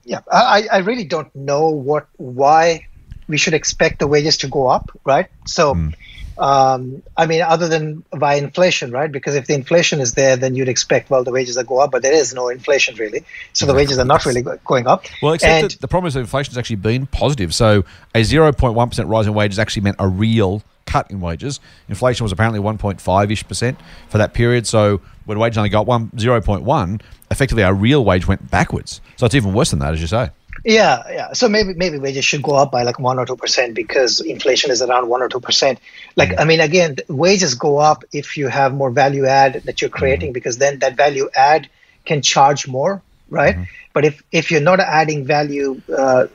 [0.05, 2.87] yeah, I I really don't know what why
[3.29, 5.29] we should expect the wages to go up, right?
[5.47, 5.75] So.
[5.75, 5.95] Mm.
[6.39, 9.11] Um, I mean, other than by inflation, right?
[9.11, 11.91] Because if the inflation is there, then you'd expect, well, the wages that go up,
[11.91, 13.25] but there is no inflation really.
[13.53, 15.05] So the wages are not really going up.
[15.23, 17.55] Well, except and, that the problem is that inflation has actually been positive.
[17.55, 21.61] So a 0.1% rise in wages actually meant a real cut in wages.
[21.89, 24.67] Inflation was apparently 1.5 ish percent for that period.
[24.67, 29.01] So when wages only got one 0.1, effectively our real wage went backwards.
[29.17, 30.31] So it's even worse than that, as you say.
[30.65, 31.33] Yeah, yeah.
[31.33, 34.71] So maybe maybe wages should go up by like one or two percent because inflation
[34.71, 35.79] is around one or two percent.
[36.17, 39.81] Like mm I mean, again, wages go up if you have more value add that
[39.81, 41.69] you're creating mm because then that value add
[42.07, 43.57] can charge more, right?
[43.57, 46.27] mm But if if you're not adding value, uh,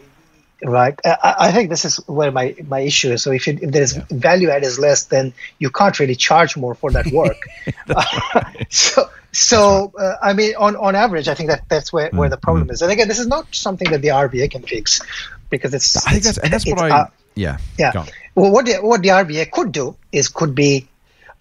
[0.63, 0.99] right?
[1.05, 3.23] I, I, think this is where my, my issue is.
[3.23, 4.05] So if, if there's yeah.
[4.09, 7.37] value add is less, then you can't really charge more for that work.
[7.89, 12.29] uh, so so uh, I mean, on, on average, I think that that's where, where
[12.29, 12.71] the mm, problem mm.
[12.71, 12.81] is.
[12.81, 15.01] And again, this is not something that the RBA can fix
[15.49, 15.95] because it's.
[16.07, 16.89] I think that's and that's what I.
[16.89, 17.57] Uh, yeah.
[17.77, 18.05] Yeah.
[18.35, 20.87] Well, what the, what the RBA could do is could be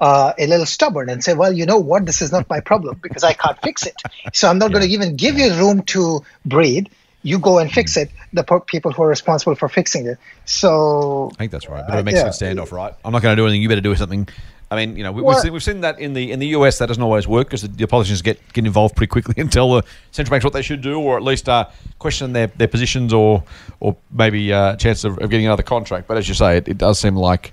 [0.00, 3.00] uh, a little stubborn and say, well, you know what, this is not my problem
[3.02, 3.96] because I can't fix it.
[4.32, 4.78] So I'm not yeah.
[4.78, 6.86] going to even give you room to breathe
[7.22, 8.10] you go and fix it.
[8.32, 10.18] The people who are responsible for fixing it.
[10.44, 11.84] So I think that's right.
[11.86, 12.28] But it makes yeah.
[12.28, 12.94] standoff, right?
[13.04, 13.62] I'm not going to do anything.
[13.62, 14.28] You better do something.
[14.70, 16.78] I mean, you know, we, have seen, we've seen that in the in the US.
[16.78, 19.72] That doesn't always work because the, the, politicians get, get involved pretty quickly and tell
[19.72, 23.12] the central banks what they should do, or at least uh, question their, their positions,
[23.12, 23.42] or
[23.80, 26.06] or maybe uh, chance of, of, getting another contract.
[26.06, 27.52] But as you say, it, it does seem like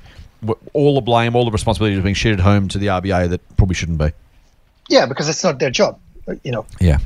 [0.74, 3.76] all the blame, all the responsibility is being sheeted home to the RBA that probably
[3.76, 4.12] shouldn't be.
[4.90, 6.00] Yeah, because it's not their job
[6.44, 6.66] you know.
[6.80, 7.00] Yeah,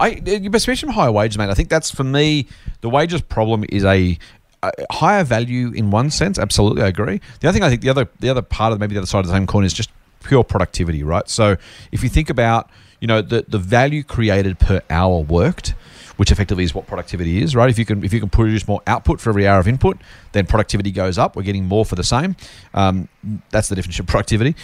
[0.00, 1.50] I you mentioned higher wages, mate.
[1.50, 2.46] I think that's for me
[2.80, 4.18] the wages problem is a,
[4.62, 6.38] a, higher value in one sense.
[6.38, 7.20] Absolutely, I agree.
[7.40, 9.20] The other thing I think the other the other part of maybe the other side
[9.20, 9.90] of the same coin is just
[10.24, 11.28] pure productivity, right?
[11.28, 11.56] So
[11.92, 15.74] if you think about you know the the value created per hour worked
[16.16, 17.70] which effectively is what productivity is, right?
[17.70, 19.98] If you can if you can produce more output for every hour of input,
[20.32, 21.36] then productivity goes up.
[21.36, 22.36] We're getting more for the same.
[22.74, 23.08] Um,
[23.50, 24.56] that's the definition of productivity.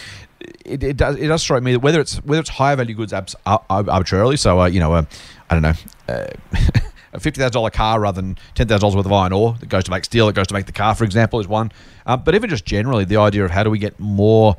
[0.65, 3.13] It, it, does it does strike me that whether it's whether it's higher value goods
[3.13, 5.05] abs, arbitrarily, so uh, you know, uh,
[5.49, 5.73] I don't know.
[6.13, 6.27] Uh,
[7.13, 9.69] a fifty thousand dollar car rather than ten thousand dollars worth of iron ore that
[9.69, 11.71] goes to make steel, that goes to make the car, for example, is one.
[12.05, 14.57] Um, but even just generally, the idea of how do we get more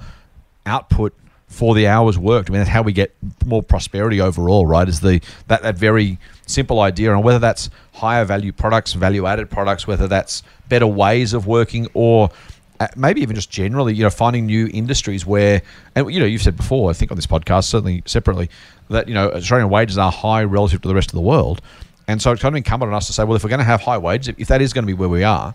[0.67, 1.13] output
[1.55, 2.51] for the hours worked.
[2.51, 3.15] I mean, that's how we get
[3.47, 4.89] more prosperity overall, right?
[4.89, 9.51] Is the that, that very simple idea, and whether that's higher value products, value added
[9.51, 12.31] products, whether that's better ways of working, or
[12.81, 15.63] uh, maybe even just generally, you know, finding new industries where,
[15.95, 18.51] and you know, you've said before, I think on this podcast, certainly separately,
[18.91, 21.63] that you know, Australian wages are high relative to the rest of the world,
[22.09, 23.65] and so it's kind of incumbent on us to say, well, if we're going to
[23.65, 25.55] have high wages, if that is going to be where we are,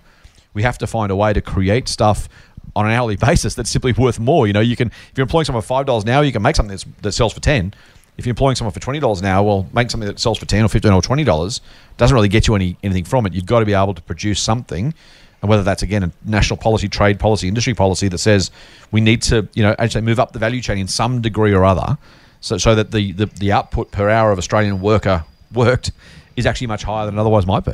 [0.54, 2.30] we have to find a way to create stuff
[2.76, 4.48] on an hourly basis that's simply worth more.
[4.48, 6.42] You know, you can if you're employing someone for five dollars an hour, you can
[6.42, 7.74] make something that sells for ten.
[8.18, 10.46] If you're employing someone for twenty dollars an hour, well, make something that sells for
[10.46, 11.62] ten or fifteen or twenty dollars
[11.98, 13.34] doesn't really get you any anything from it.
[13.34, 14.94] You've got to be able to produce something,
[15.42, 18.52] and whether that's again a national policy, trade policy, industry policy that says
[18.92, 21.64] we need to, you know, actually move up the value chain in some degree or
[21.64, 21.98] other,
[22.42, 25.92] so so that the the, the output per hour of Australian worker worked
[26.36, 27.74] is actually much higher than it otherwise might be.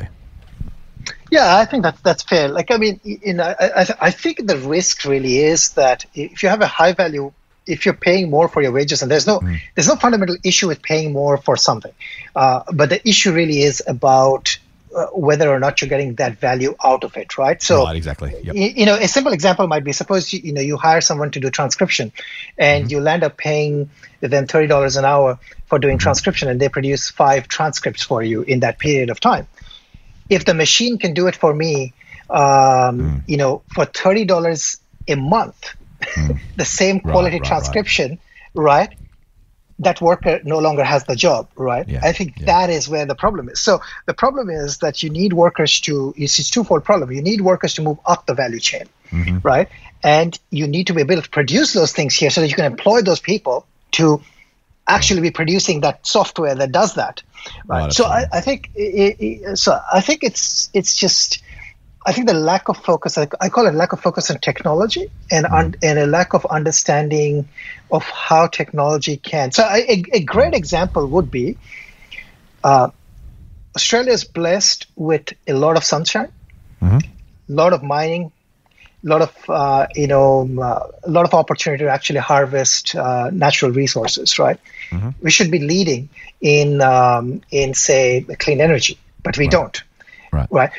[1.30, 2.48] Yeah, I think that's that's fair.
[2.48, 6.48] Like, I mean, you know, I, I think the risk really is that if you
[6.48, 7.32] have a high value,
[7.66, 9.58] if you're paying more for your wages, and there's no mm.
[9.74, 11.92] there's no fundamental issue with paying more for something,
[12.34, 14.58] uh, but the issue really is about
[14.94, 17.60] uh, whether or not you're getting that value out of it, right?
[17.60, 18.32] So, right, exactly.
[18.42, 18.54] Yep.
[18.54, 21.32] You, you, know, a simple example might be suppose you, you know you hire someone
[21.32, 22.12] to do transcription,
[22.56, 22.90] and mm-hmm.
[22.90, 26.02] you'll end up paying them thirty dollars an hour for doing mm-hmm.
[26.02, 29.48] transcription, and they produce five transcripts for you in that period of time
[30.28, 31.92] if the machine can do it for me,
[32.28, 33.22] um, mm.
[33.26, 36.38] you know, for thirty dollars a month, mm.
[36.56, 38.18] the same quality right, right, transcription,
[38.54, 38.88] right.
[38.88, 38.98] right.
[39.80, 41.86] That worker no longer has the job, right?
[41.86, 42.46] Yeah, I think yeah.
[42.46, 43.60] that is where the problem is.
[43.60, 46.14] So the problem is that you need workers to.
[46.16, 47.12] It's a twofold problem.
[47.12, 49.38] You need workers to move up the value chain, mm-hmm.
[49.42, 49.68] right?
[50.02, 52.64] And you need to be able to produce those things here so that you can
[52.64, 54.22] employ those people to
[54.88, 57.22] actually be producing that software that does that
[57.66, 61.42] right so I, I, think it, it, so i think it's it's just
[62.04, 65.10] i think the lack of focus i, I call it lack of focus on technology
[65.30, 65.58] and mm.
[65.58, 67.48] un, and a lack of understanding
[67.90, 71.58] of how technology can so I, a, a, great example would be
[72.64, 72.90] uh,
[73.74, 76.32] australia is blessed with a lot of sunshine
[76.82, 76.98] mm-hmm.
[76.98, 78.32] a lot of mining
[79.08, 83.70] lot of uh, you know uh, a lot of opportunity to actually harvest uh, natural
[83.70, 84.58] resources right
[84.90, 85.10] mm-hmm.
[85.22, 86.08] we should be leading
[86.40, 89.52] in um, in say clean energy but we right.
[89.52, 89.82] don't
[90.32, 90.70] right right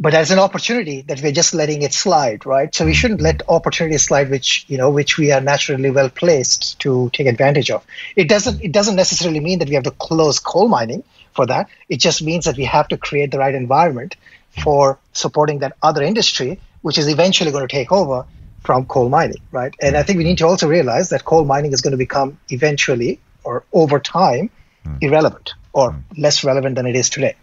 [0.00, 2.74] but as an opportunity that we're just letting it slide, right?
[2.74, 6.78] So we shouldn't let opportunities slide, which you know, which we are naturally well placed
[6.80, 7.84] to take advantage of.
[8.16, 11.68] It doesn't it doesn't necessarily mean that we have to close coal mining for that.
[11.90, 14.16] It just means that we have to create the right environment
[14.64, 18.24] for supporting that other industry, which is eventually going to take over
[18.62, 19.74] from coal mining, right?
[19.80, 22.38] And I think we need to also realize that coal mining is going to become
[22.50, 24.50] eventually or over time
[24.84, 24.96] hmm.
[25.00, 26.20] irrelevant or hmm.
[26.20, 27.34] less relevant than it is today.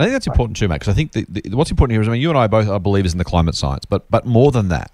[0.00, 0.86] I think that's important too, Max.
[0.86, 2.78] I think the, the, what's important here is I mean, you and I both are
[2.78, 4.92] believers in the climate science, but but more than that,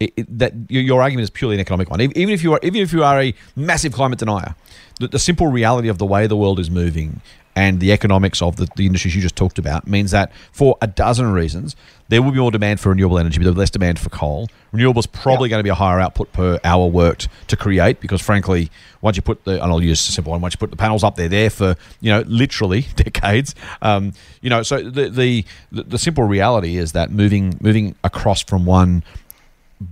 [0.00, 2.00] it, it, that your, your argument is purely an economic one.
[2.00, 4.54] Even if you are even if you are a massive climate denier,
[5.00, 7.20] the, the simple reality of the way the world is moving
[7.58, 10.86] and the economics of the, the industries you just talked about means that for a
[10.86, 11.74] dozen reasons,
[12.08, 14.48] there will be more demand for renewable energy, but there'll be less demand for coal.
[14.72, 18.70] Renewables probably going to be a higher output per hour worked to create because, frankly,
[19.00, 21.02] once you put the and I'll use a simple one, once you put the panels
[21.02, 23.56] up, there, they're there for you know literally decades.
[23.82, 28.66] Um, you know, so the, the the simple reality is that moving moving across from
[28.66, 29.02] one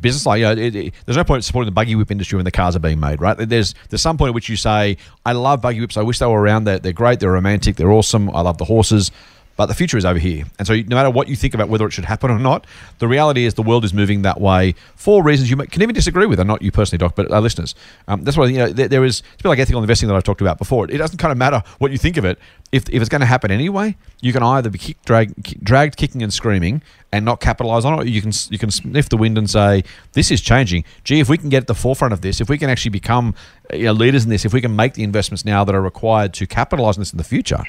[0.00, 2.44] business like you know, it, it, there's no point supporting the buggy whip industry when
[2.44, 3.36] the cars are being made right?
[3.36, 5.96] There's there's some point at which you say i love buggy whips.
[5.96, 6.64] I wish they were around.
[6.64, 7.20] They're, they're great.
[7.20, 7.76] They're romantic.
[7.76, 8.30] They're awesome.
[8.30, 9.10] I love the horses
[9.56, 10.44] but the future is over here.
[10.58, 12.66] And so, no matter what you think about whether it should happen or not,
[12.98, 16.26] the reality is the world is moving that way for reasons you can even disagree
[16.26, 17.74] with, and not you personally, Doc, but our listeners.
[18.06, 20.14] Um, that's why you know there, there is it's a bit like ethical investing that
[20.14, 20.90] I've talked about before.
[20.90, 22.38] It doesn't kind of matter what you think of it.
[22.72, 26.22] If, if it's going to happen anyway, you can either be kicked, drag, dragged, kicking
[26.22, 29.38] and screaming, and not capitalize on it, or you can you can sniff the wind
[29.38, 30.84] and say this is changing.
[31.04, 33.34] Gee, if we can get at the forefront of this, if we can actually become
[33.72, 36.34] you know, leaders in this, if we can make the investments now that are required
[36.34, 37.62] to capitalize on this in the future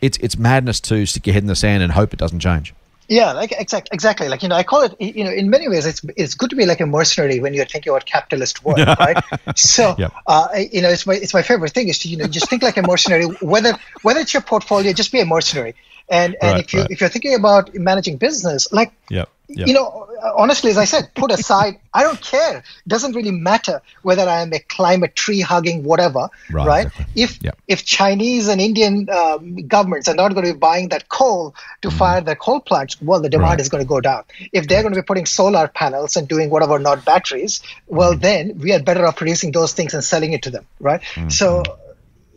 [0.00, 2.74] it's it's madness to stick your head in the sand and hope it doesn't change.
[3.08, 4.28] Yeah, like exactly, exactly.
[4.28, 4.94] Like you know, I call it.
[5.00, 7.64] You know, in many ways, it's it's good to be like a mercenary when you're
[7.64, 9.16] thinking about capitalist work, right?
[9.56, 10.12] So, yep.
[10.26, 12.62] uh, you know, it's my it's my favorite thing is to you know just think
[12.62, 13.24] like a mercenary.
[13.40, 15.74] Whether whether it's your portfolio, just be a mercenary.
[16.10, 16.90] And and right, if you right.
[16.90, 19.30] if you're thinking about managing business, like yep.
[19.50, 19.66] Yep.
[19.66, 20.06] You know,
[20.36, 22.58] honestly, as I said, put aside, I don't care.
[22.58, 26.66] It doesn't really matter whether I am a climate tree hugging whatever, right?
[26.66, 26.86] right?
[26.86, 27.22] Exactly.
[27.22, 27.58] If yep.
[27.66, 31.88] if Chinese and Indian um, governments are not going to be buying that coal to
[31.88, 31.96] mm.
[31.96, 33.60] fire their coal plants, well, the demand right.
[33.60, 34.24] is going to go down.
[34.52, 38.20] If they're going to be putting solar panels and doing whatever, not batteries, well, mm.
[38.20, 41.00] then we are better off producing those things and selling it to them, right?
[41.14, 41.32] Mm.
[41.32, 41.62] So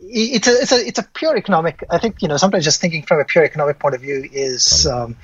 [0.00, 1.84] it's a it's a it's a pure economic.
[1.90, 4.86] I think you know sometimes just thinking from a pure economic point of view is.
[4.86, 5.16] Um,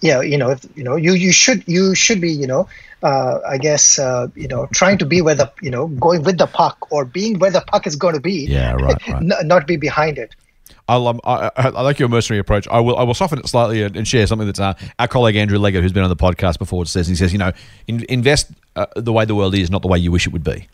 [0.00, 2.68] yeah, you know, if, you know, you you should you should be, you know,
[3.02, 6.38] uh, I guess, uh, you know, trying to be where the, you know, going with
[6.38, 8.46] the puck or being where the puck is going to be.
[8.46, 9.08] Yeah, right.
[9.08, 9.22] right.
[9.22, 10.34] n- not be behind it.
[10.88, 12.66] Um, I, I, like your mercenary approach.
[12.68, 15.36] I will I will soften it slightly and, and share something that's uh, our colleague
[15.36, 17.06] Andrew Leggett, who's been on the podcast before, says.
[17.06, 17.52] He says, you know,
[17.86, 20.44] in, invest uh, the way the world is, not the way you wish it would
[20.44, 20.66] be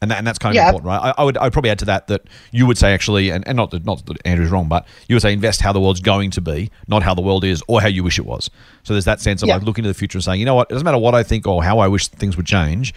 [0.00, 0.68] and that, and that's kind of yeah.
[0.68, 1.14] important, right?
[1.16, 3.46] I, I, would I would probably add to that that you would say actually, and,
[3.46, 6.00] and not that, not that Andrew's wrong, but you would say invest how the world's
[6.00, 8.50] going to be, not how the world is or how you wish it was.
[8.82, 9.56] So there's that sense of yeah.
[9.56, 11.22] like looking to the future and saying, you know what, it doesn't matter what I
[11.22, 12.94] think or how I wish things would change.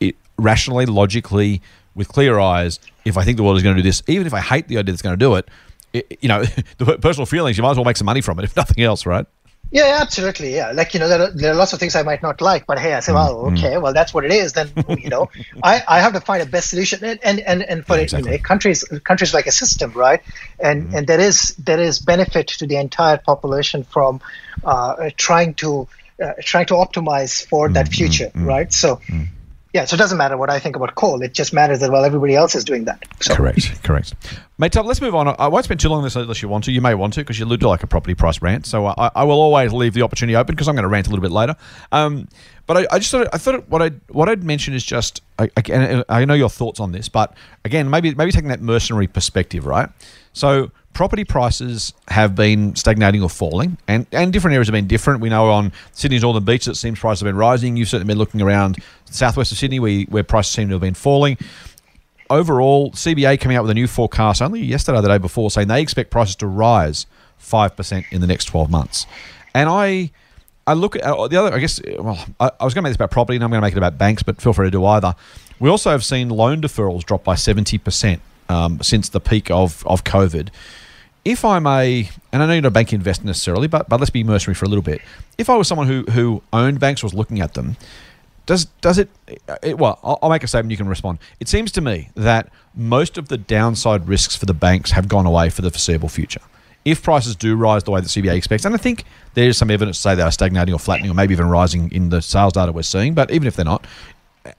[0.00, 1.62] It rationally, logically,
[1.94, 4.34] with clear eyes, if I think the world is going to do this, even if
[4.34, 5.48] I hate the idea that's going to do it,
[5.92, 6.44] it you know,
[6.78, 9.06] the personal feelings, you might as well make some money from it, if nothing else,
[9.06, 9.26] right?
[9.70, 10.54] Yeah, absolutely.
[10.54, 12.66] Yeah, like you know, there are, there are lots of things I might not like,
[12.66, 13.56] but hey, I say, well, mm-hmm.
[13.56, 14.52] okay, well, that's what it is.
[14.52, 15.28] Then you know,
[15.62, 18.30] I, I have to find a best solution, and and and, and for yeah, exactly.
[18.30, 20.22] you know, countries countries like a system, right?
[20.60, 20.96] And mm-hmm.
[20.96, 24.20] and there is there is benefit to the entire population from
[24.64, 25.88] uh, trying to
[26.22, 27.92] uh, trying to optimize for that mm-hmm.
[27.92, 28.44] future, mm-hmm.
[28.44, 28.72] right?
[28.72, 29.24] So mm-hmm.
[29.72, 31.20] Yeah, so it doesn't matter what I think about coal.
[31.22, 33.04] It just matters that well everybody else is doing that.
[33.20, 33.34] So.
[33.34, 34.14] Correct, correct.
[34.58, 35.28] Mate, Tom, let's move on.
[35.38, 36.72] I won't spend too long on this unless you want to.
[36.72, 38.64] You may want to because you look like a property price rant.
[38.64, 41.10] So I, I will always leave the opportunity open because I'm going to rant a
[41.10, 41.56] little bit later.
[41.92, 42.28] Um,
[42.66, 46.02] but I, I, just thought I thought what I what I'd mention is just again
[46.08, 49.88] I know your thoughts on this, but again maybe maybe taking that mercenary perspective, right?
[50.32, 55.20] So property prices have been stagnating or falling, and, and different areas have been different.
[55.20, 57.76] We know on Sydney's Northern Beach, it seems prices have been rising.
[57.76, 60.94] You've certainly been looking around southwest of Sydney, where, where prices seem to have been
[60.94, 61.36] falling.
[62.30, 65.82] Overall, CBA coming out with a new forecast only yesterday, the day before, saying they
[65.82, 67.06] expect prices to rise
[67.42, 69.06] 5% in the next 12 months.
[69.54, 70.10] And I.
[70.66, 71.54] I look at uh, the other.
[71.54, 71.80] I guess.
[71.98, 73.74] Well, I, I was going to make this about property, and I'm going to make
[73.74, 75.14] it about banks, but feel free to do either.
[75.58, 79.86] We also have seen loan deferrals drop by seventy percent um, since the peak of
[79.86, 80.50] of COVID
[81.26, 84.10] if I'm a, and I know you're not a bank investor necessarily, but but let's
[84.10, 85.02] be mercenary for a little bit.
[85.36, 87.76] If I was someone who who owned banks was looking at them,
[88.46, 89.10] does does it,
[89.60, 89.98] it well?
[90.04, 90.70] I'll, I'll, make a statement.
[90.70, 91.18] You can respond.
[91.40, 95.26] It seems to me that most of the downside risks for the banks have gone
[95.26, 96.42] away for the foreseeable future.
[96.86, 99.98] If prices do rise the way the CBA expects, and I think there's some evidence
[99.98, 102.72] to say they are stagnating or flattening or maybe even rising in the sales data
[102.72, 103.86] we're seeing, but even if they're not,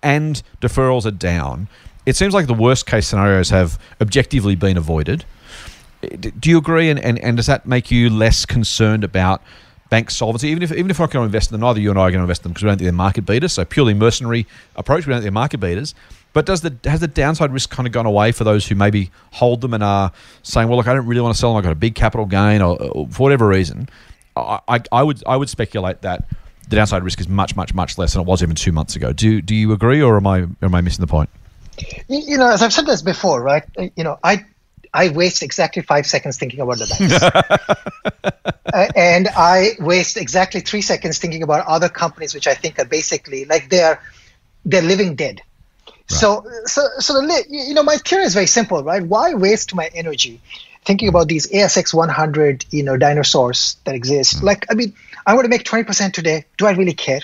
[0.03, 1.67] and deferrals are down,
[2.05, 5.25] it seems like the worst case scenarios have objectively been avoided
[6.17, 6.89] do you agree?
[6.89, 9.41] And, and, and does that make you less concerned about
[9.89, 12.03] bank solvency, even if even if going to invest in them, neither you and I
[12.03, 13.53] are going to invest in them because we don't think they're market beaters.
[13.53, 14.45] So purely mercenary
[14.75, 15.95] approach, we don't think they're market beaters.
[16.33, 19.09] But does the has the downside risk kind of gone away for those who maybe
[19.31, 20.11] hold them and are
[20.43, 21.57] saying, well, look, I don't really want to sell them.
[21.57, 23.89] I got a big capital gain, or, or for whatever reason.
[24.35, 26.25] I, I, I would I would speculate that
[26.69, 29.13] the downside risk is much much much less than it was even two months ago.
[29.13, 31.29] Do do you agree, or am I am I missing the point?
[32.07, 33.63] You know, as I've said this before, right?
[33.95, 34.45] You know, I
[34.93, 38.43] I waste exactly five seconds thinking about the banks.
[38.73, 42.85] uh, and I waste exactly three seconds thinking about other companies which I think are
[42.85, 44.01] basically like they're
[44.65, 45.41] they're living dead.
[45.87, 46.19] Right.
[46.19, 49.03] So so so the you know my theory is very simple, right?
[49.03, 50.41] Why waste my energy
[50.85, 54.37] thinking about these ASX 100 you know dinosaurs that exist?
[54.37, 54.43] Mm.
[54.43, 54.93] Like I mean,
[55.25, 56.45] I want to make 20% today.
[56.57, 57.21] Do I really care?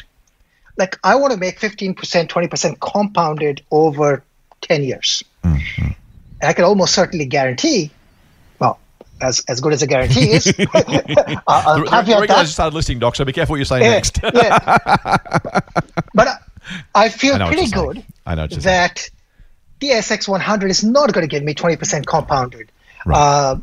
[0.77, 4.23] Like I want to make 15%, 20% compounded over
[4.61, 5.23] 10 years.
[5.43, 5.91] Mm-hmm.
[6.43, 7.91] I can almost certainly guarantee,
[8.59, 8.79] well,
[9.21, 10.47] as, as good as a guarantee is,
[11.47, 14.19] I'll the, the regulators started listing, Doc, so be careful what you say yeah, next.
[14.23, 15.59] yeah.
[16.15, 16.37] But I,
[16.93, 19.09] I feel I pretty good I know that
[19.79, 22.71] the ASX100 is not going to give me 20% compounded.
[23.05, 23.17] Right.
[23.17, 23.57] Uh,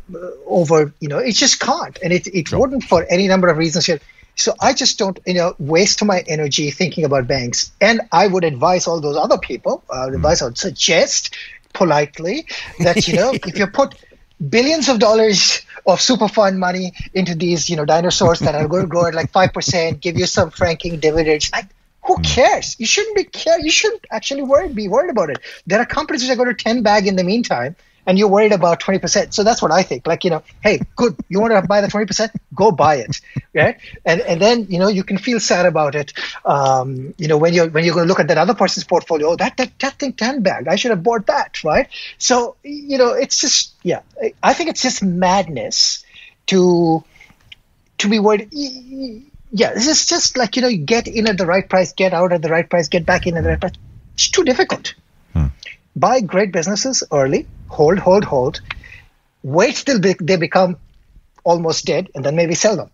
[0.45, 1.97] over, you know, it just can't.
[2.03, 2.59] And it, it sure.
[2.59, 3.87] wouldn't for any number of reasons.
[3.87, 3.99] Here.
[4.35, 7.71] So I just don't, you know, waste my energy thinking about banks.
[7.81, 10.15] And I would advise all those other people, uh, mm.
[10.15, 11.35] advise, I would suggest
[11.73, 12.45] politely
[12.79, 13.95] that, you know, if you put
[14.49, 18.83] billions of dollars of super fund money into these, you know, dinosaurs that are going
[18.83, 21.67] to grow at like 5%, give you some franking dividends, like,
[22.03, 22.23] who mm.
[22.23, 22.79] cares?
[22.79, 23.59] You shouldn't be care.
[23.59, 25.39] You shouldn't actually worry, be worried about it.
[25.67, 28.51] There are companies which are going to 10 bag in the meantime and you're worried
[28.51, 29.33] about 20%.
[29.33, 30.07] So that's what I think.
[30.07, 32.29] Like, you know, hey, good, you want to buy the 20%?
[32.53, 33.21] Go buy it.
[33.53, 33.77] Right.
[34.05, 36.13] And and then, you know, you can feel sad about it.
[36.45, 39.29] Um, you know, when you're when you're going to look at that other person's portfolio,
[39.29, 40.67] oh, that that, that thing 10 bagged.
[40.67, 41.63] I should have bought that.
[41.63, 41.87] Right.
[42.17, 44.01] So, you know, it's just yeah,
[44.41, 46.03] I think it's just madness
[46.47, 47.03] to
[47.99, 48.49] to be worried.
[49.53, 52.13] Yeah, this is just like, you know, you get in at the right price, get
[52.13, 53.73] out at the right price, get back in at the right price.
[54.13, 54.95] It's too difficult.
[55.33, 55.47] Hmm.
[55.95, 58.61] Buy great businesses early hold, hold, hold,
[59.43, 60.77] wait till they, they become
[61.43, 62.91] almost dead, and then maybe sell them.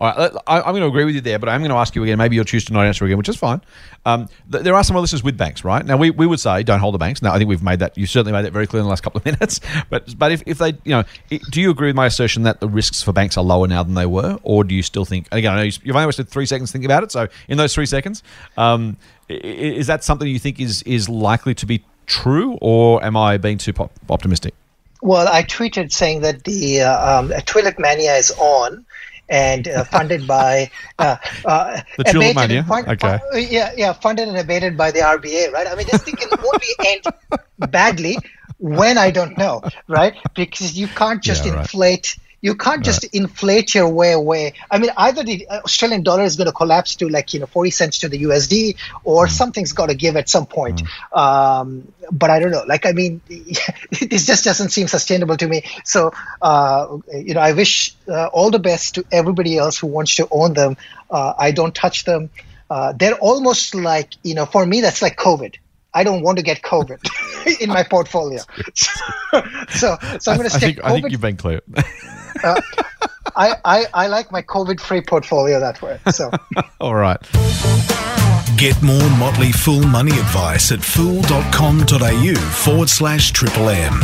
[0.00, 1.94] All right, I, am going to agree with you there, but I'm going to ask
[1.94, 2.16] you again.
[2.16, 3.60] Maybe you'll choose to not answer again, which is fine.
[4.06, 5.84] Um, th- there are some listeners with banks, right?
[5.84, 7.20] Now, we, we would say don't hold the banks.
[7.20, 7.98] Now, I think we've made that.
[7.98, 9.60] You certainly made that very clear in the last couple of minutes.
[9.90, 12.68] But but if, if they, you know, do you agree with my assertion that the
[12.68, 15.28] risks for banks are lower now than they were, or do you still think?
[15.30, 17.12] again, I know you've only wasted three seconds thinking about it.
[17.12, 18.22] So in those three seconds,
[18.56, 18.96] um,
[19.28, 23.58] is that something you think is is likely to be true, or am I being
[23.58, 24.54] too pop- optimistic?
[25.00, 28.84] Well, I tweeted saying that the uh, um, Tulip Mania is on
[29.28, 32.64] and uh, funded by uh, uh, the Tulip Mania.
[32.64, 33.20] Fund, okay.
[33.32, 35.68] Uh, yeah, yeah, funded and abated by the RBA, right?
[35.68, 37.04] I mean, this thing can only end
[37.70, 38.18] badly
[38.58, 40.14] when I don't know, right?
[40.34, 42.16] Because you can't just yeah, inflate.
[42.18, 43.14] Right you can't just right.
[43.14, 44.54] inflate your way away.
[44.70, 47.70] I mean, either the Australian dollar is going to collapse to like you know 40
[47.70, 49.30] cents to the USD, or mm.
[49.30, 50.82] something's got to give at some point.
[50.82, 51.18] Mm.
[51.18, 52.64] Um, but I don't know.
[52.66, 55.62] Like, I mean, this just doesn't seem sustainable to me.
[55.84, 60.14] So, uh, you know, I wish uh, all the best to everybody else who wants
[60.16, 60.76] to own them.
[61.10, 62.30] Uh, I don't touch them.
[62.70, 65.56] Uh, they're almost like you know, for me, that's like COVID.
[65.98, 68.40] I don't want to get COVID in my portfolio.
[68.72, 70.54] so, so I'm going to stick.
[70.54, 71.60] I think, I think you've been clear.
[72.44, 72.60] uh,
[73.34, 75.98] I, I, I like my COVID free portfolio that way.
[76.12, 76.30] So,
[76.80, 77.18] all right.
[78.56, 84.00] Get more Motley Fool money advice at fool.com.au forward slash triple M.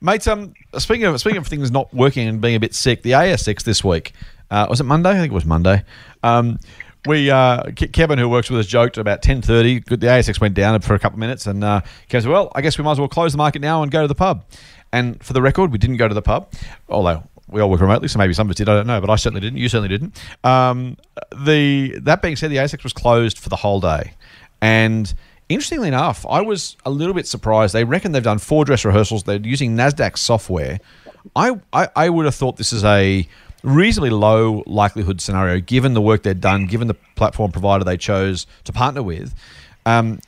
[0.00, 3.10] Mate, um, speaking of speaking of things not working and being a bit sick, the
[3.10, 4.14] ASX this week
[4.50, 5.10] uh, was it Monday?
[5.10, 5.84] I think it was Monday.
[6.22, 6.58] Um,
[7.06, 9.80] we uh, Kevin, who works with us, joked about ten thirty.
[9.80, 12.60] The ASX went down for a couple of minutes, and uh, Kevin said, "Well, I
[12.60, 14.44] guess we might as well close the market now and go to the pub."
[14.92, 16.52] And for the record, we didn't go to the pub,
[16.88, 18.68] although we all work remotely, so maybe some of us did.
[18.68, 19.58] I don't know, but I certainly didn't.
[19.58, 20.20] You certainly didn't.
[20.44, 20.96] Um,
[21.44, 24.12] the that being said, the ASX was closed for the whole day,
[24.60, 25.12] and
[25.48, 27.74] interestingly enough, I was a little bit surprised.
[27.74, 29.24] They reckon they've done four dress rehearsals.
[29.24, 30.80] They're using Nasdaq software.
[31.36, 33.28] I, I, I would have thought this is a
[33.62, 38.46] reasonably low likelihood scenario given the work they've done, given the platform provider they chose
[38.64, 39.34] to partner with.
[39.86, 40.20] Um,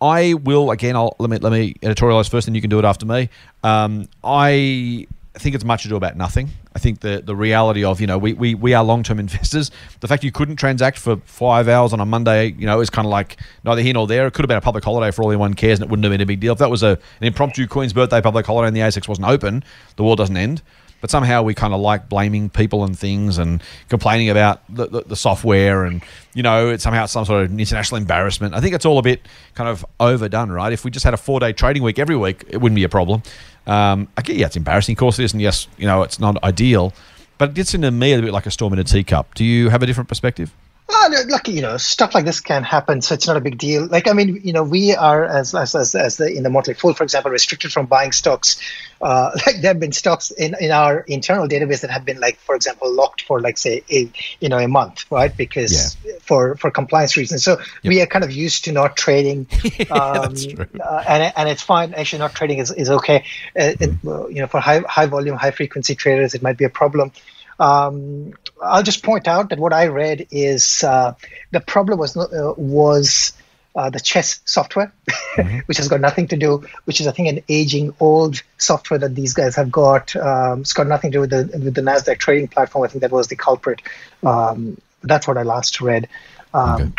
[0.00, 0.96] I will again.
[0.96, 3.28] I'll let me let me editorialize first, and you can do it after me.
[3.62, 6.50] Um, I think it's much ado about nothing.
[6.74, 9.70] I think the the reality of you know we we, we are long term investors.
[10.00, 13.06] The fact you couldn't transact for five hours on a Monday, you know, is kind
[13.06, 14.26] of like neither here nor there.
[14.26, 16.12] It could have been a public holiday for all anyone cares, and it wouldn't have
[16.12, 16.52] been a big deal.
[16.52, 19.64] If that was a an impromptu Queen's birthday public holiday and the ASX wasn't open,
[19.96, 20.62] the world doesn't end.
[21.00, 25.02] But somehow we kind of like blaming people and things and complaining about the, the,
[25.02, 26.02] the software and
[26.34, 28.54] you know it's somehow some sort of international embarrassment.
[28.54, 29.20] I think it's all a bit
[29.54, 30.72] kind of overdone, right?
[30.72, 32.88] If we just had a four day trading week every week, it wouldn't be a
[32.88, 33.22] problem.
[33.66, 36.92] Um, yeah, it's embarrassing, of course it is, and yes, you know it's not ideal,
[37.38, 39.34] but it gets into me a bit like a storm in a teacup.
[39.34, 40.52] Do you have a different perspective?
[40.90, 43.86] Well, look, you know, stuff like this can happen, so it's not a big deal.
[43.86, 46.74] Like, I mean, you know, we are as as as, as the in the Motley
[46.74, 48.60] Fool, for example, restricted from buying stocks.
[49.00, 52.38] Uh, like, there have been stocks in, in our internal database that have been, like,
[52.38, 54.10] for example, locked for, like, say, a
[54.40, 55.34] you know, a month, right?
[55.36, 56.12] Because yeah.
[56.22, 57.44] for for compliance reasons.
[57.44, 57.68] So yep.
[57.84, 59.46] we are kind of used to not trading,
[59.90, 60.34] um,
[60.80, 61.94] uh, and and it's fine.
[61.94, 63.24] Actually, not trading is, is okay.
[63.56, 64.28] Uh, mm.
[64.34, 67.12] you know, for high high volume, high frequency traders, it might be a problem.
[67.60, 68.32] Um,
[68.62, 71.14] I'll just point out that what I read is uh,
[71.50, 73.32] the problem was uh, was
[73.76, 74.92] uh, the CHESS software,
[75.36, 75.58] mm-hmm.
[75.66, 79.14] which has got nothing to do, which is I think an aging old software that
[79.14, 80.16] these guys have got.
[80.16, 82.84] Um, it's got nothing to do with the with the Nasdaq trading platform.
[82.84, 83.82] I think that was the culprit.
[84.24, 86.08] Um, that's what I last read.
[86.54, 86.92] Um, okay.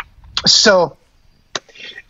[0.46, 0.96] So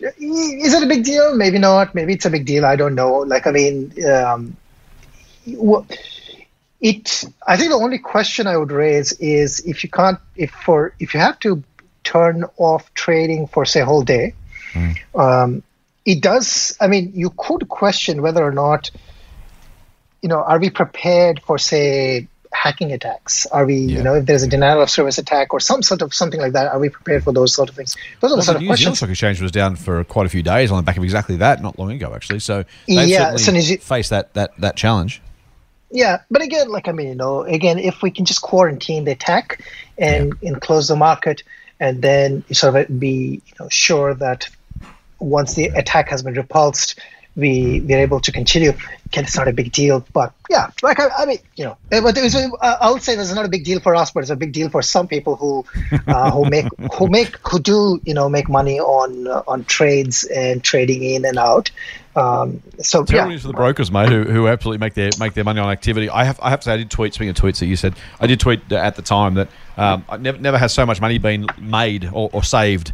[0.00, 1.34] is it a big deal?
[1.36, 1.94] Maybe not.
[1.94, 2.64] Maybe it's a big deal.
[2.64, 3.18] I don't know.
[3.18, 4.57] Like, I mean, um,
[6.82, 10.94] it i think the only question i would raise is if you can't if for
[10.98, 11.62] if you have to
[12.04, 14.34] turn off trading for say a whole day
[14.72, 14.94] mm.
[15.14, 15.62] um,
[16.04, 18.90] it does i mean you could question whether or not
[20.20, 23.46] you know are we prepared for say hacking attacks?
[23.46, 23.98] Are we yeah.
[23.98, 26.52] you know if there's a denial of service attack or some sort of something like
[26.52, 27.96] that are we prepared for those sort of things?
[28.20, 28.96] Those are well, the sort the of questions.
[28.98, 31.62] Stock Exchange was down for quite a few days on the back of exactly that
[31.62, 32.40] not long ago actually.
[32.40, 35.22] So they've yeah, certainly so faced that that that challenge
[35.93, 39.12] yeah, but again, like I mean, you know, again, if we can just quarantine the
[39.12, 39.62] attack
[39.99, 40.51] and, yeah.
[40.51, 41.43] and close the market,
[41.78, 44.49] and then sort of be you know sure that
[45.18, 46.99] once the attack has been repulsed,
[47.36, 48.70] we we're able to continue.
[49.06, 52.02] Again, it's not a big deal, but yeah, like I, I mean, you know, but
[52.02, 54.52] was, I would say it's not a big deal for us, but it's a big
[54.52, 55.64] deal for some people who
[56.06, 60.24] uh, who make who make who do you know make money on uh, on trades
[60.24, 61.70] and trading in and out.
[62.14, 65.44] Um, so Tell yeah, to the brokers, mate, who, who absolutely make their make their
[65.44, 66.10] money on activity.
[66.10, 67.94] I have I have to say I did tweet speaking of tweets that you said
[68.20, 71.16] I did tweet at the time that um, I never never has so much money
[71.18, 72.92] been made or, or saved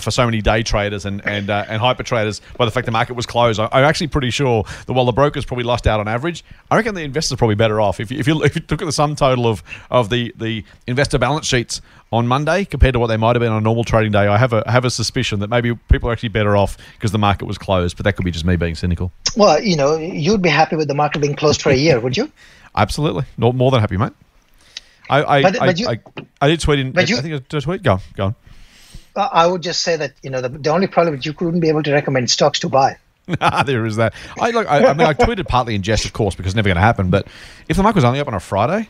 [0.00, 2.92] for so many day traders and and uh, and hyper traders by the fact the
[2.92, 3.60] market was closed.
[3.60, 6.76] I, am actually pretty sure that while the brokers probably lost out on average, I
[6.76, 8.00] reckon the investors are probably better off.
[8.00, 10.64] If you, if you, if you look at the sum total of, of the, the
[10.86, 11.80] investor balance sheets
[12.12, 14.36] on Monday compared to what they might have been on a normal trading day, I
[14.38, 17.46] have a have a suspicion that maybe people are actually better off because the market
[17.46, 17.96] was closed.
[17.96, 19.12] But that could be just me being cynical.
[19.36, 22.16] Well, you know, you'd be happy with the market being closed for a year, would
[22.16, 22.30] you?
[22.76, 24.12] Absolutely, more than happy, mate.
[25.08, 26.00] I I, but, I, you, I,
[26.40, 26.92] I, did tweet in.
[26.92, 27.82] But you, I think I did tweet.
[27.82, 28.34] Go go on.
[29.16, 31.68] I would just say that you know the, the only problem is you couldn't be
[31.68, 32.98] able to recommend stocks to buy.
[33.66, 34.14] there is that.
[34.38, 34.66] I like.
[34.66, 36.82] I, I, mean, I tweeted partly in jest, of course, because it's never going to
[36.82, 37.10] happen.
[37.10, 37.26] But
[37.68, 38.88] if the market was only up on a Friday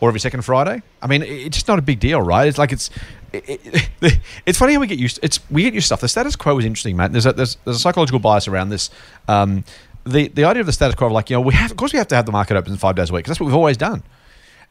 [0.00, 2.48] or every second Friday, I mean, it's just not a big deal, right?
[2.48, 2.90] It's like it's.
[3.32, 5.16] It, it, it's funny how we get used.
[5.16, 6.00] To, It's we get used to stuff.
[6.00, 7.12] The status quo is interesting, man.
[7.12, 8.90] There's a there's, there's a psychological bias around this.
[9.28, 9.64] Um,
[10.04, 11.92] the the idea of the status quo, of like you know, we have of course
[11.92, 13.54] we have to have the market open five days a week because that's what we've
[13.54, 14.02] always done.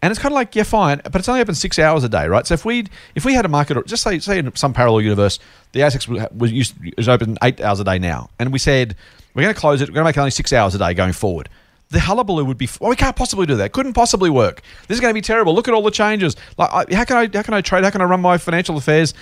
[0.03, 2.27] And it's kind of like, yeah, fine, but it's only open six hours a day,
[2.27, 2.45] right?
[2.45, 5.39] So if we if we had a market, just say say in some parallel universe,
[5.71, 8.97] the ASX was used is open eight hours a day now, and we said
[9.33, 10.93] we're going to close it, we're going to make it only six hours a day
[10.93, 11.47] going forward.
[11.91, 13.71] The hullabaloo would be, well, we can't possibly do that.
[13.71, 14.61] Couldn't possibly work.
[14.89, 15.55] This is going to be terrible.
[15.55, 16.35] Look at all the changes.
[16.57, 17.85] Like, how can I how can I trade?
[17.85, 19.13] How can I run my financial affairs?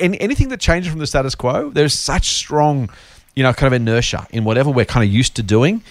[0.00, 2.88] And anything that changes from the status quo, there's such strong,
[3.34, 5.82] you know, kind of inertia in whatever we're kind of used to doing.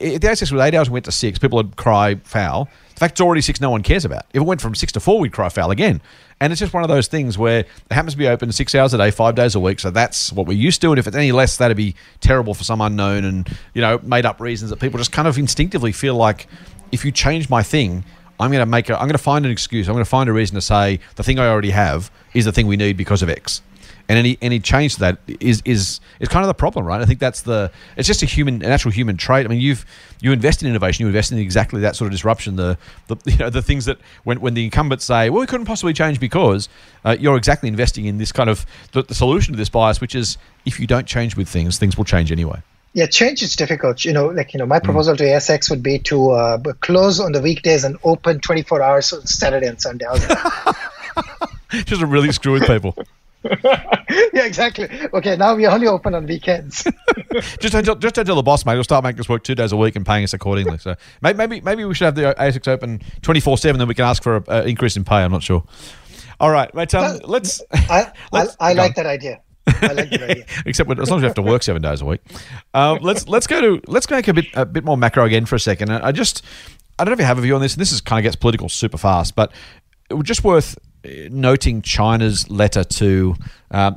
[0.00, 3.00] If the ASX was eight hours and went to six, people would cry foul the
[3.00, 4.24] fact it's already six, no one cares about.
[4.30, 6.00] If it went from six to four, we'd cry foul again.
[6.40, 8.94] And it's just one of those things where it happens to be open six hours
[8.94, 9.80] a day, five days a week.
[9.80, 10.92] So that's what we're used to.
[10.92, 14.24] And if it's any less, that'd be terrible for some unknown and, you know, made
[14.24, 16.46] up reasons that people just kind of instinctively feel like
[16.90, 18.02] if you change my thing,
[18.40, 19.88] I'm going to make a, I'm going to find an excuse.
[19.88, 22.52] I'm going to find a reason to say the thing I already have is the
[22.52, 23.60] thing we need because of X
[24.08, 27.00] and any any change to that is is is kind of the problem, right?
[27.00, 29.46] I think that's the it's just a human, a natural human trait.
[29.46, 29.84] I mean, you've
[30.20, 32.56] you invest in innovation, you invest in exactly that sort of disruption.
[32.56, 32.78] The,
[33.08, 35.92] the you know the things that when when the incumbents say, well, we couldn't possibly
[35.92, 36.68] change because
[37.04, 40.14] uh, you're exactly investing in this kind of the, the solution to this bias, which
[40.14, 42.60] is if you don't change with things, things will change anyway.
[42.92, 44.04] Yeah, change is difficult.
[44.04, 44.84] You know, like you know, my mm.
[44.84, 49.12] proposal to ASX would be to uh, close on the weekdays and open 24 hours
[49.12, 50.06] on Saturday and Sunday.
[51.70, 52.96] Just to really screw with people.
[53.44, 54.88] yeah, exactly.
[55.14, 56.82] Okay, now we only open on weekends.
[57.60, 58.74] just don't just don't the boss, mate.
[58.74, 60.78] We'll start making us work two days a week and paying us accordingly.
[60.78, 64.04] So maybe maybe we should have the ASX open twenty four seven, then we can
[64.04, 65.16] ask for an increase in pay.
[65.16, 65.64] I'm not sure.
[66.40, 66.94] All right, mate.
[66.94, 67.62] Um, let's.
[67.72, 69.40] I, let's, I, I like that idea.
[69.66, 72.20] Like Except as long as you have to work seven days a week.
[72.74, 75.56] Um, let's let's go to let's make a bit a bit more macro again for
[75.56, 75.90] a second.
[75.90, 76.42] I just
[76.98, 78.22] I don't know if you have a view on this, and this is kind of
[78.22, 79.52] gets political super fast, but
[80.08, 80.78] it was just worth
[81.30, 83.34] noting China's letter to
[83.70, 83.96] um,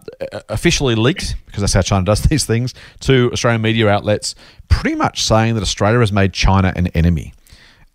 [0.49, 4.35] officially leaked, because that's how China does these things, to Australian media outlets,
[4.67, 7.33] pretty much saying that Australia has made China an enemy.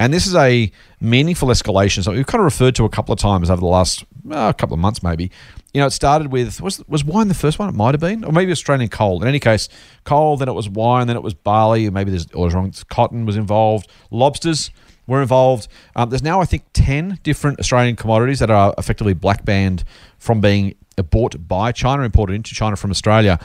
[0.00, 2.02] And this is a meaningful escalation.
[2.02, 4.74] So we've kind of referred to a couple of times over the last uh, couple
[4.74, 5.30] of months, maybe.
[5.72, 7.68] You know, it started with was was wine the first one?
[7.68, 9.22] It might have been, or maybe Australian coal.
[9.22, 9.68] In any case,
[10.04, 10.36] coal.
[10.36, 11.06] Then it was wine.
[11.06, 11.88] Then it was barley.
[11.90, 12.72] Maybe there's or wrong.
[12.90, 13.88] Cotton was involved.
[14.10, 14.70] Lobsters
[15.06, 15.68] were involved.
[15.96, 19.84] Um, there's now I think ten different Australian commodities that are effectively black banned
[20.18, 20.74] from being
[21.10, 23.38] bought by China, imported into China from Australia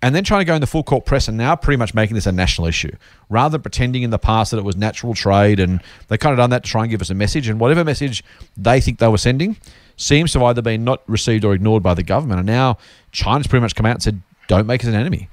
[0.00, 2.14] and then trying to go in the full court press and now pretty much making
[2.14, 2.94] this a national issue.
[3.28, 6.38] Rather than pretending in the past that it was natural trade and they kind of
[6.38, 8.22] done that to try and give us a message and whatever message
[8.56, 9.56] they think they were sending
[9.96, 12.38] seems to have either been not received or ignored by the government.
[12.38, 12.78] And now
[13.10, 15.28] china's pretty much come out and said don't make us an enemy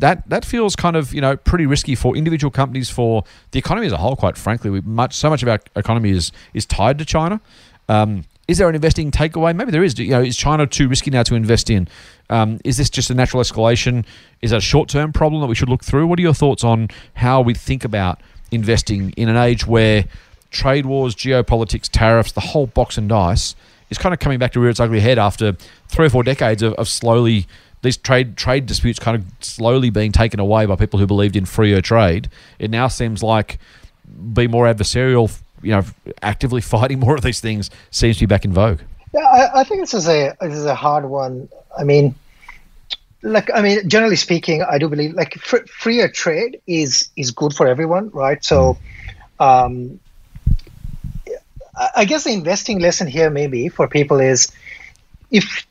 [0.00, 3.86] that that feels kind of you know pretty risky for individual companies for the economy
[3.86, 6.98] as a whole quite frankly we much so much of our economy is is tied
[6.98, 7.40] to china
[7.88, 9.56] um, is there an investing takeaway?
[9.56, 9.98] Maybe there is.
[9.98, 11.88] You know, is China too risky now to invest in?
[12.28, 14.04] Um, is this just a natural escalation?
[14.42, 16.06] Is that a short-term problem that we should look through?
[16.06, 18.20] What are your thoughts on how we think about
[18.50, 20.04] investing in an age where
[20.50, 23.56] trade wars, geopolitics, tariffs, the whole box and dice
[23.90, 25.56] is kind of coming back to rear its ugly head after
[25.88, 27.46] three or four decades of, of slowly
[27.84, 31.44] these trade trade disputes kind of slowly being taken away by people who believed in
[31.44, 32.28] freer trade.
[32.58, 33.58] It now seems like
[34.32, 35.30] be more adversarial
[35.62, 35.84] you know,
[36.22, 38.80] actively fighting more of these things seems to be back in vogue.
[39.12, 41.48] Yeah, I, I think this is a this is a hard one.
[41.76, 42.14] I mean,
[43.22, 47.54] like I mean, generally speaking, I do believe like fr- freer trade is is good
[47.54, 48.44] for everyone, right?
[48.44, 48.76] So,
[49.38, 50.00] um,
[51.96, 54.52] I guess the investing lesson here maybe for people is
[55.30, 55.66] if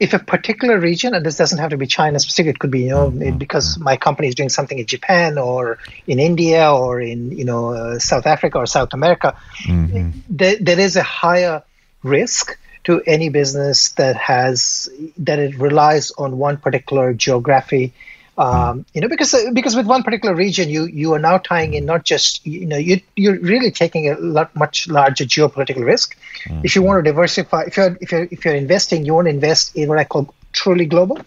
[0.00, 2.82] if a particular region, and this doesn't have to be China specific, it could be
[2.82, 3.36] you know mm-hmm.
[3.36, 7.70] because my company is doing something in Japan or in India or in you know
[7.70, 10.10] uh, South Africa or South America, mm-hmm.
[10.28, 11.62] there, there is a higher
[12.02, 14.88] risk to any business that has
[15.18, 17.92] that it relies on one particular geography
[18.38, 21.84] um, you know, because because with one particular region, you you are now tying in
[21.84, 26.16] not just you know you you're really taking a lot much larger geopolitical risk.
[26.44, 26.60] Mm-hmm.
[26.64, 29.30] If you want to diversify, if you're if you're if you're investing, you want to
[29.30, 31.18] invest in what I call truly global,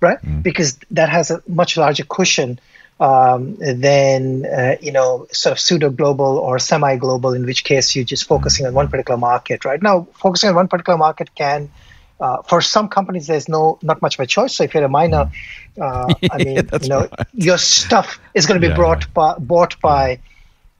[0.00, 0.18] right?
[0.18, 0.42] Mm-hmm.
[0.42, 2.60] Because that has a much larger cushion
[3.00, 7.96] um, than uh, you know sort of pseudo global or semi global, in which case
[7.96, 9.80] you're just focusing on one particular market, right?
[9.80, 11.70] Now, focusing on one particular market can
[12.20, 14.56] uh, for some companies, there's no not much of a choice.
[14.56, 15.30] So if you're a miner,
[15.80, 17.26] uh, I mean, yeah, you know, right.
[17.34, 18.76] your stuff is going to be yeah.
[18.76, 20.20] brought by, bought by a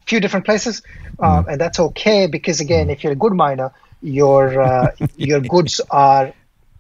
[0.07, 0.82] few different places,
[1.18, 1.53] uh, mm.
[1.53, 2.93] and that's okay because again, mm.
[2.93, 3.72] if you're a good miner,
[4.03, 6.32] your uh, your goods are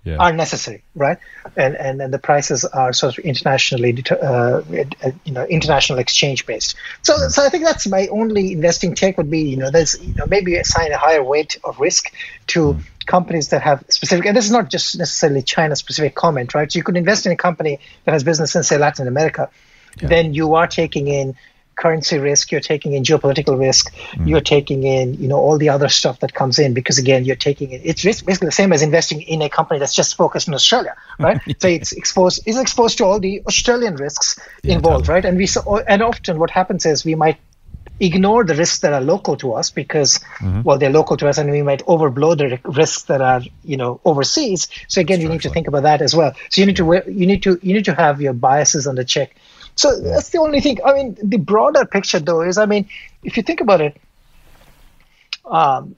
[0.08, 0.16] yeah.
[0.18, 1.18] are necessary, right?
[1.56, 4.62] And, and and the prices are sort of internationally, uh,
[5.24, 6.76] you know, international exchange based.
[7.02, 7.30] So mm.
[7.30, 10.26] so I think that's my only investing take would be, you know, there's you know
[10.26, 12.12] maybe assign a higher weight of risk
[12.48, 12.82] to mm.
[13.06, 16.70] companies that have specific, and this is not just necessarily China specific comment, right?
[16.72, 19.50] So you could invest in a company that has business in say Latin America,
[20.00, 20.08] yeah.
[20.08, 21.36] then you are taking in
[21.78, 24.28] currency risk, you're taking in geopolitical risk, mm.
[24.28, 27.36] you're taking in, you know, all the other stuff that comes in because again, you're
[27.36, 27.80] taking it.
[27.84, 31.40] It's basically the same as investing in a company that's just focused in Australia, right?
[31.46, 31.54] yeah.
[31.58, 35.14] So it's exposed, it's exposed to all the Australian risks yeah, involved, totally.
[35.14, 35.24] right?
[35.24, 37.38] And we saw, and often what happens is we might
[38.00, 40.62] ignore the risks that are local to us because mm-hmm.
[40.62, 44.00] well they're local to us and we might overblow the risks that are you know
[44.04, 47.02] overseas so again you need to think about that as well so you need to
[47.06, 49.34] you need to you need to have your biases under check
[49.78, 50.78] so that's the only thing.
[50.84, 52.88] I mean, the broader picture, though, is I mean,
[53.22, 53.96] if you think about it,
[55.44, 55.94] um,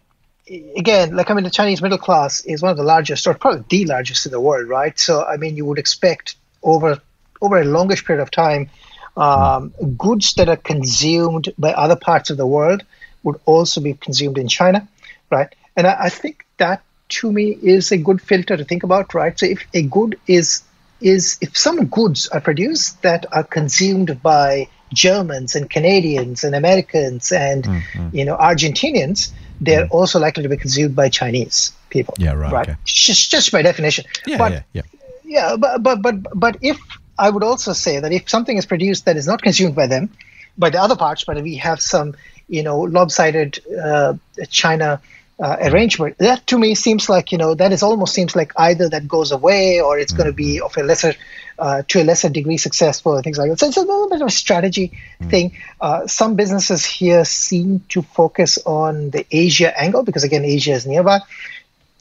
[0.77, 3.65] again, like I mean, the Chinese middle class is one of the largest, or probably
[3.69, 4.99] the largest in the world, right?
[4.99, 7.01] So I mean, you would expect over
[7.41, 8.69] over a longish period of time,
[9.17, 12.85] um, goods that are consumed by other parts of the world
[13.23, 14.87] would also be consumed in China,
[15.31, 15.55] right?
[15.75, 16.83] And I, I think that
[17.21, 19.39] to me is a good filter to think about, right?
[19.39, 20.63] So if a good is
[21.01, 27.33] is if some goods are produced that are consumed by Germans and Canadians and Americans
[27.33, 28.17] and mm-hmm.
[28.17, 29.91] you know Argentinians, they're mm.
[29.91, 32.15] also likely to be consumed by Chinese people.
[32.19, 32.53] Yeah, right.
[32.53, 32.69] right?
[32.71, 32.79] Okay.
[32.85, 34.05] Just just by definition.
[34.27, 34.83] Yeah, but, yeah, yeah.
[35.25, 36.79] Yeah, but but but but if
[37.19, 40.11] I would also say that if something is produced that is not consumed by them,
[40.59, 42.15] by the other parts, but we have some
[42.49, 44.15] you know lopsided uh,
[44.49, 45.01] China
[45.43, 46.19] uh, arrangement.
[46.19, 49.33] That to me seems like you know that is almost seems like either that goes
[49.33, 50.23] away or it's mm-hmm.
[50.23, 51.15] going to be of a lesser
[51.59, 53.59] uh, to a lesser degree successful and things like that.
[53.59, 55.31] So it's a little bit of a strategy mm-hmm.
[55.31, 55.57] thing.
[55.81, 60.87] Uh, some businesses here seem to focus on the Asia angle because again Asia is
[60.87, 61.21] nearby.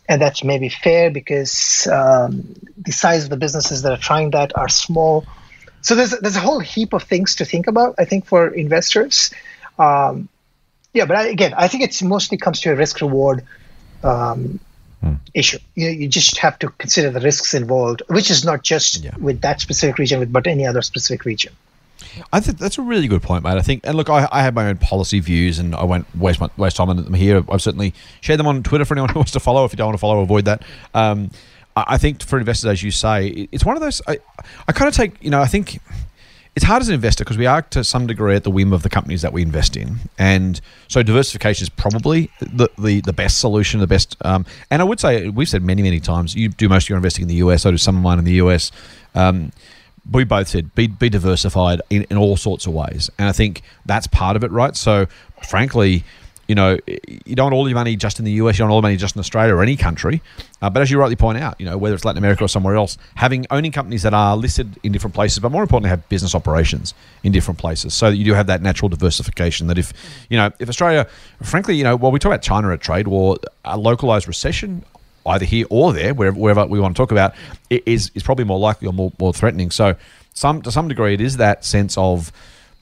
[0.08, 4.58] And that's maybe fair because um, the size of the businesses that are trying that
[4.58, 5.26] are small.
[5.82, 7.96] So there's there's a whole heap of things to think about.
[8.00, 9.32] I think for investors,
[9.78, 10.28] um,
[10.94, 13.44] Yeah, but I, again, I think it's mostly comes to a risk reward
[14.04, 14.60] um,
[15.02, 15.14] hmm.
[15.34, 15.60] issue.
[15.76, 19.16] You, you just have to consider the risks involved, which is not just yeah.
[19.18, 21.54] with that specific region, but any other specific region.
[22.34, 23.58] I think that's a really good point, mate.
[23.58, 26.40] I think, and look, I, I have my own policy views, and I won't waste
[26.40, 27.44] my, waste time on them here.
[27.50, 29.66] I've certainly shared them on Twitter for anyone who wants to follow.
[29.66, 30.64] If you don't want to follow, avoid that.
[30.94, 31.30] Um,
[31.76, 34.02] I, I think for investors, as you say, it's one of those.
[34.08, 34.20] I,
[34.68, 35.80] I kind of take, you know, I think
[36.60, 38.84] it's hard as an investor because we are to some degree at the whim of
[38.84, 43.38] the companies that we invest in, and so diversification is probably the the, the best
[43.38, 44.18] solution, the best.
[44.26, 46.97] Um, and I would say we've said many many times, you do most of your
[46.97, 47.66] investing in the US.
[47.66, 48.74] I do some of mine in the US.
[49.16, 49.53] Um,
[50.12, 53.10] we both said be, be diversified in, in all sorts of ways.
[53.18, 54.76] And I think that's part of it, right?
[54.76, 55.05] So,
[55.47, 56.03] frankly,
[56.50, 56.80] you know,
[57.26, 58.88] you don't want all your money just in the US, you don't want all the
[58.88, 60.20] money just in Australia or any country.
[60.64, 62.76] Uh, but as you rightly point out, you know, whether it's Latin America or somewhere
[62.76, 66.34] else, having owning companies that are listed in different places, but more importantly, have business
[66.34, 69.68] operations in different places, so that you do have that natural diversification.
[69.68, 69.93] That if,
[70.28, 71.08] you know, if Australia,
[71.43, 74.84] frankly, you know, while we talk about China at trade war, a localized recession,
[75.28, 77.36] either here or there, wherever, wherever we want to talk about,
[77.70, 79.70] is is probably more likely or more, more threatening.
[79.70, 79.95] So,
[80.34, 82.32] some to some degree, it is that sense of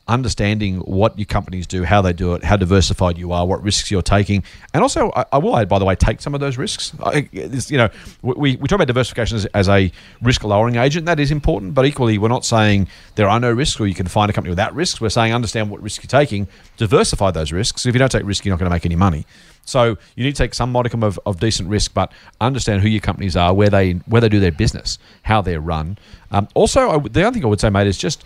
[0.07, 3.91] understanding what your companies do, how they do it, how diversified you are, what risks
[3.91, 4.43] you're taking,
[4.73, 6.93] and also I, I will add, by the way, take some of those risks.
[7.03, 7.89] I, you know,
[8.21, 9.91] we, we talk about diversification as, as a
[10.21, 11.05] risk lowering agent.
[11.05, 14.07] That is important, but equally, we're not saying there are no risks or you can
[14.07, 15.01] find a company without risks.
[15.01, 16.47] We're saying understand what risks you're taking,
[16.77, 17.85] diversify those risks.
[17.85, 19.25] If you don't take risk, you're not going to make any money.
[19.67, 23.01] So you need to take some modicum of, of decent risk, but understand who your
[23.01, 25.97] companies are, where they where they do their business, how they're run.
[26.31, 28.23] Um, also, I, the other thing I would say, mate, is just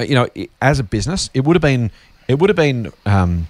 [0.00, 0.28] you know,
[0.60, 1.90] as a business, it would have been
[2.28, 3.46] it would have been um,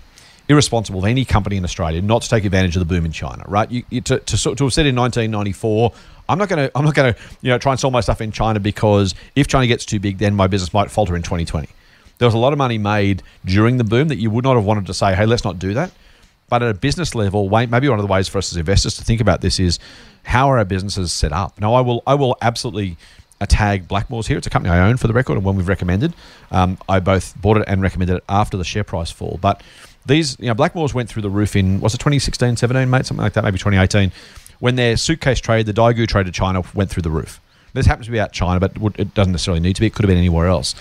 [0.48, 3.44] irresponsible of any company in Australia not to take advantage of the boom in China,
[3.46, 3.70] right?
[3.70, 5.92] You, you to, to, to have said in 1994.
[6.28, 6.78] I'm not going to.
[6.78, 7.20] I'm not going to.
[7.42, 10.18] You know, try and sell my stuff in China because if China gets too big,
[10.18, 11.68] then my business might falter in 2020.
[12.18, 14.64] There was a lot of money made during the boom that you would not have
[14.64, 15.90] wanted to say, "Hey, let's not do that."
[16.48, 19.04] But at a business level, maybe one of the ways for us as investors to
[19.04, 19.78] think about this is
[20.22, 21.58] how are our businesses set up?
[21.58, 22.98] Now, I will, I will absolutely
[23.46, 24.38] tag Blackmores here.
[24.38, 26.14] It's a company I own for the record and one we've recommended.
[26.50, 29.38] Um, I both bought it and recommended it after the share price fall.
[29.40, 29.62] But
[30.06, 33.06] these, you know, Blackmores went through the roof in, was it 2016, 17, mate?
[33.06, 34.12] Something like that, maybe 2018.
[34.58, 37.40] When their suitcase trade, the Daigou trade to China went through the roof.
[37.72, 39.86] This happens to be out China, but it doesn't necessarily need to be.
[39.86, 40.74] It could have been anywhere else.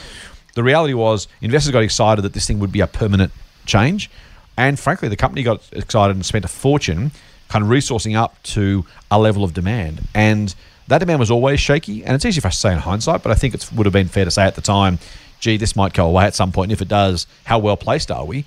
[0.54, 3.32] The reality was investors got excited that this thing would be a permanent
[3.66, 4.10] change.
[4.58, 7.12] And frankly, the company got excited and spent a fortune
[7.48, 10.08] kind of resourcing up to a level of demand.
[10.14, 10.54] And
[10.92, 12.04] that demand was always shaky.
[12.04, 13.94] And it's easy for us to say in hindsight, but I think it would have
[13.94, 15.00] been fair to say at the time,
[15.40, 16.66] gee, this might go away at some point.
[16.66, 18.44] And if it does, how well placed are we?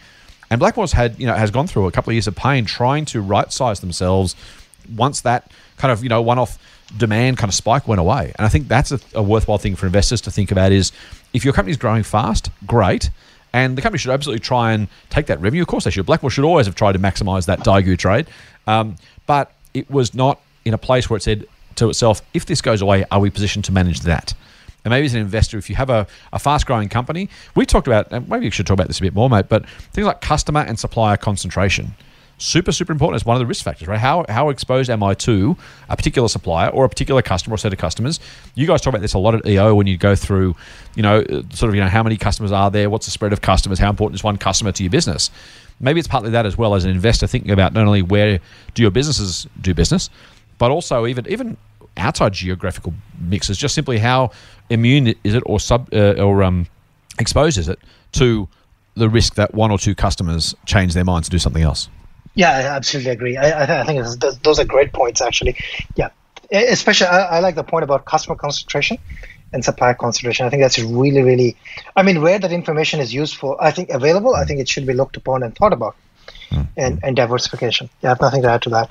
[0.51, 3.07] And Blackmores had, you know, has gone through a couple of years of pain trying
[3.07, 4.37] to right size themselves
[4.95, 6.59] once that kind of, you know, one off
[6.99, 8.35] demand kind of spike went away.
[8.37, 10.93] And I think that's a, a worthwhile thing for investors to think about is
[11.33, 13.09] if your company's growing fast, great
[13.55, 15.63] and the company should absolutely try and take that revenue.
[15.63, 16.05] Of course, they should.
[16.05, 18.27] Blackmore should always have tried to maximize that Daigou trade.
[18.67, 21.47] Um, but it was not in a place where it said
[21.77, 24.35] to itself, if this goes away, are we positioned to manage that?
[24.85, 27.87] And maybe as an investor, if you have a, a fast growing company, we talked
[27.87, 30.61] about, maybe you should talk about this a bit more, mate, but things like customer
[30.61, 31.95] and supplier concentration.
[32.37, 33.21] Super super important.
[33.21, 33.99] It's one of the risk factors right?
[33.99, 35.57] How how exposed am i to
[35.89, 38.19] a particular supplier or a particular customer or set of customers?
[38.57, 40.57] You guys talk about this a lot at EO when you go through
[40.97, 42.91] you know sort of you know how many customers are there?
[42.91, 43.79] What's the spread of customers?
[43.79, 45.31] How important is one customer to your business?
[45.79, 46.75] Maybe it's partly that as well.
[46.75, 48.41] As an investor thinking about not only where
[48.75, 50.11] do your businesses do business
[50.59, 51.57] but also even even
[51.97, 54.31] outside geographical mixes just simply how
[54.71, 56.67] immune is it or sub uh, or um
[57.19, 57.79] exposed is it
[58.13, 58.49] to
[58.97, 61.89] the risk that one or two customers change their minds to do something else
[62.35, 63.37] yeah, I absolutely agree.
[63.37, 64.05] I, I think
[64.43, 65.57] those are great points, actually.
[65.95, 66.11] Yeah,
[66.51, 68.99] especially I, I, like the point about customer concentration
[69.53, 70.45] and supplier concentration.
[70.45, 71.57] I think that's really, really.
[71.95, 74.35] I mean, where that information is useful, I think available.
[74.35, 75.95] I think it should be looked upon and thought about,
[76.51, 76.63] mm-hmm.
[76.77, 77.89] and and diversification.
[78.03, 78.91] Yeah, I have nothing to add to that.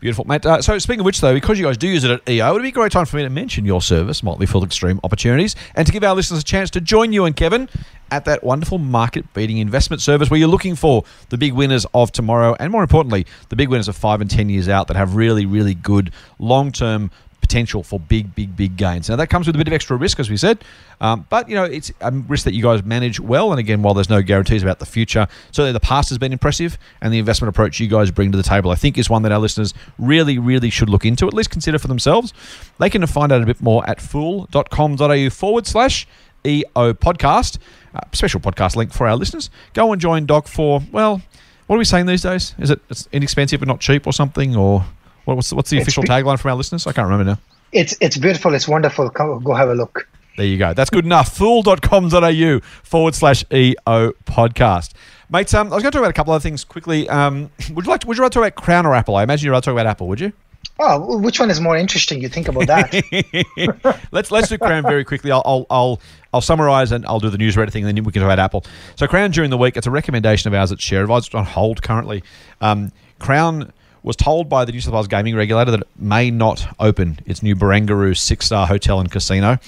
[0.00, 0.44] Beautiful, mate.
[0.44, 2.52] Uh, so, speaking of which, though, because you guys do use it at EO, it
[2.54, 5.54] would be a great time for me to mention your service, Motley Fool Extreme Opportunities,
[5.74, 7.68] and to give our listeners a chance to join you and Kevin
[8.10, 12.12] at that wonderful market beating investment service where you're looking for the big winners of
[12.12, 15.16] tomorrow and, more importantly, the big winners of five and 10 years out that have
[15.16, 17.10] really, really good long term
[17.52, 19.10] potential for big, big, big gains.
[19.10, 20.64] Now that comes with a bit of extra risk, as we said,
[21.02, 23.50] um, but you know it's a risk that you guys manage well.
[23.50, 26.78] And again, while there's no guarantees about the future, certainly the past has been impressive,
[27.02, 29.32] and the investment approach you guys bring to the table, I think, is one that
[29.32, 32.32] our listeners really, really should look into, at least consider for themselves.
[32.78, 36.06] They can find out a bit more at fool.com.au forward slash
[36.46, 37.58] EO podcast.
[37.94, 39.50] Uh, special podcast link for our listeners.
[39.74, 41.20] Go and join Doc for well,
[41.66, 42.54] what are we saying these days?
[42.58, 44.86] Is it it's inexpensive but not cheap or something or?
[45.24, 46.86] What's the, what's the official be- tagline from our listeners?
[46.86, 47.38] I can't remember now.
[47.72, 48.54] It's it's beautiful.
[48.54, 49.08] It's wonderful.
[49.10, 50.08] Come, go have a look.
[50.36, 50.72] There you go.
[50.72, 51.36] That's good enough.
[51.36, 54.92] Fool.com.au forward slash EO podcast.
[55.30, 57.08] Mate, um, I was going to talk about a couple of other things quickly.
[57.08, 59.16] Um, would you like to, would you rather talk about Crown or Apple?
[59.16, 60.32] I imagine you'd rather talk about Apple, would you?
[60.78, 62.20] Oh, which one is more interesting?
[62.22, 64.06] You think about that.
[64.12, 65.30] let's let's do Crown very quickly.
[65.30, 66.00] I'll, I'll I'll
[66.32, 68.64] I'll summarize and I'll do the newsreader thing, and then we can talk about Apple.
[68.96, 71.26] So Crown during the week, it's a recommendation of ours at Share Advisor.
[71.26, 72.22] It's on hold currently.
[72.60, 73.72] Um, Crown
[74.02, 77.42] was told by the New South Wales gaming regulator that it may not open its
[77.42, 79.58] new Barangaroo six star hotel and casino.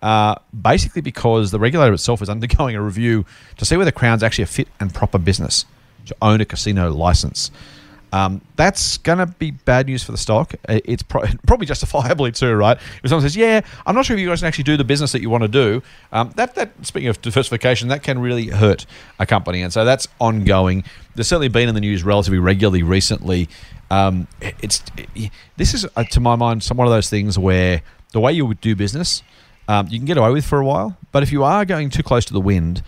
[0.00, 3.24] Uh, basically, because the regulator itself is undergoing a review
[3.56, 5.64] to see whether Crown's actually a fit and proper business
[6.06, 7.50] to own a casino license.
[8.12, 10.54] Um, that's going to be bad news for the stock.
[10.68, 12.76] It's pro- probably justifiably too, right?
[13.02, 15.12] If someone says, "Yeah, I'm not sure if you guys can actually do the business
[15.12, 15.82] that you want to do,"
[16.12, 18.84] um, that that speaking of diversification, that can really hurt
[19.18, 20.84] a company, and so that's ongoing.
[21.14, 23.48] There's certainly been in the news relatively regularly recently.
[23.92, 27.82] Um, it's it, this is uh, to my mind some one of those things where
[28.12, 29.22] the way you would do business,
[29.68, 32.02] um, you can get away with for a while, but if you are going too
[32.02, 32.82] close to the wind,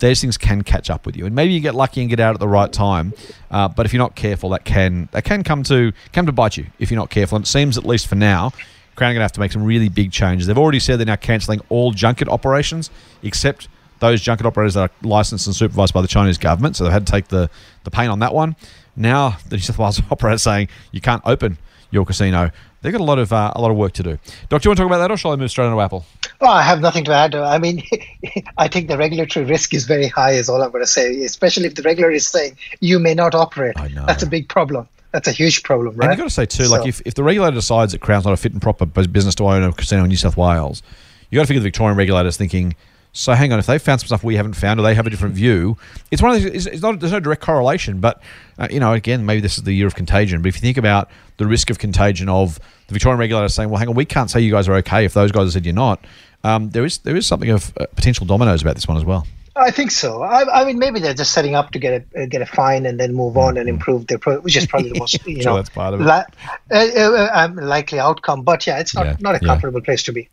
[0.00, 2.34] those things can catch up with you, and maybe you get lucky and get out
[2.34, 3.14] at the right time.
[3.50, 6.58] Uh, but if you're not careful, that can that can come to come to bite
[6.58, 7.36] you if you're not careful.
[7.36, 8.52] And it seems, at least for now,
[8.96, 10.46] Crown are going to have to make some really big changes.
[10.46, 12.90] They've already said they're now cancelling all junket operations
[13.22, 13.68] except
[14.00, 16.76] those junket operators that are licensed and supervised by the Chinese government.
[16.76, 17.48] So they've had to take the
[17.84, 18.56] the pain on that one.
[18.96, 21.58] Now the New South Wales operator saying you can't open
[21.90, 22.50] your casino.
[22.82, 24.18] They've got a lot of uh, a lot of work to do.
[24.48, 25.80] Doc, do you want to talk about that, or shall I move straight on to
[25.80, 26.06] Apple?
[26.40, 27.34] Well, I have nothing to add.
[27.34, 27.82] I mean,
[28.56, 30.32] I think the regulatory risk is very high.
[30.32, 31.22] Is all I'm going to say.
[31.24, 33.78] Especially if the regulator is saying you may not operate.
[33.78, 34.06] I know.
[34.06, 34.88] That's a big problem.
[35.12, 36.10] That's a huge problem, right?
[36.10, 38.24] And you've got to say too, so, like if, if the regulator decides that Crown's
[38.24, 40.82] not a fit and proper business to own a casino in New South Wales,
[41.30, 42.76] you got to figure the Victorian regulators thinking.
[43.12, 45.10] So hang on, if they found some stuff we haven't found, or they have a
[45.10, 45.76] different view,
[46.12, 46.66] it's one of these.
[46.66, 47.00] It's, not.
[47.00, 48.22] There's no direct correlation, but
[48.60, 50.42] uh, you know, again, maybe this is the year of contagion.
[50.42, 53.78] But if you think about the risk of contagion of the Victorian regulator saying, "Well,
[53.78, 55.74] hang on, we can't say you guys are okay if those guys have said you're
[55.74, 56.04] not,"
[56.44, 59.26] um, there is there is something of uh, potential dominoes about this one as well.
[59.56, 60.22] I think so.
[60.22, 62.86] I, I, mean, maybe they're just setting up to get a uh, get a fine
[62.86, 63.76] and then move on and mm-hmm.
[63.76, 66.06] improve their, pro- which is probably the most you sure know that's part of it.
[66.06, 66.24] uh,
[66.70, 68.42] uh, um, likely outcome.
[68.42, 69.84] But yeah, it's not yeah, not a comfortable yeah.
[69.84, 70.28] place to be.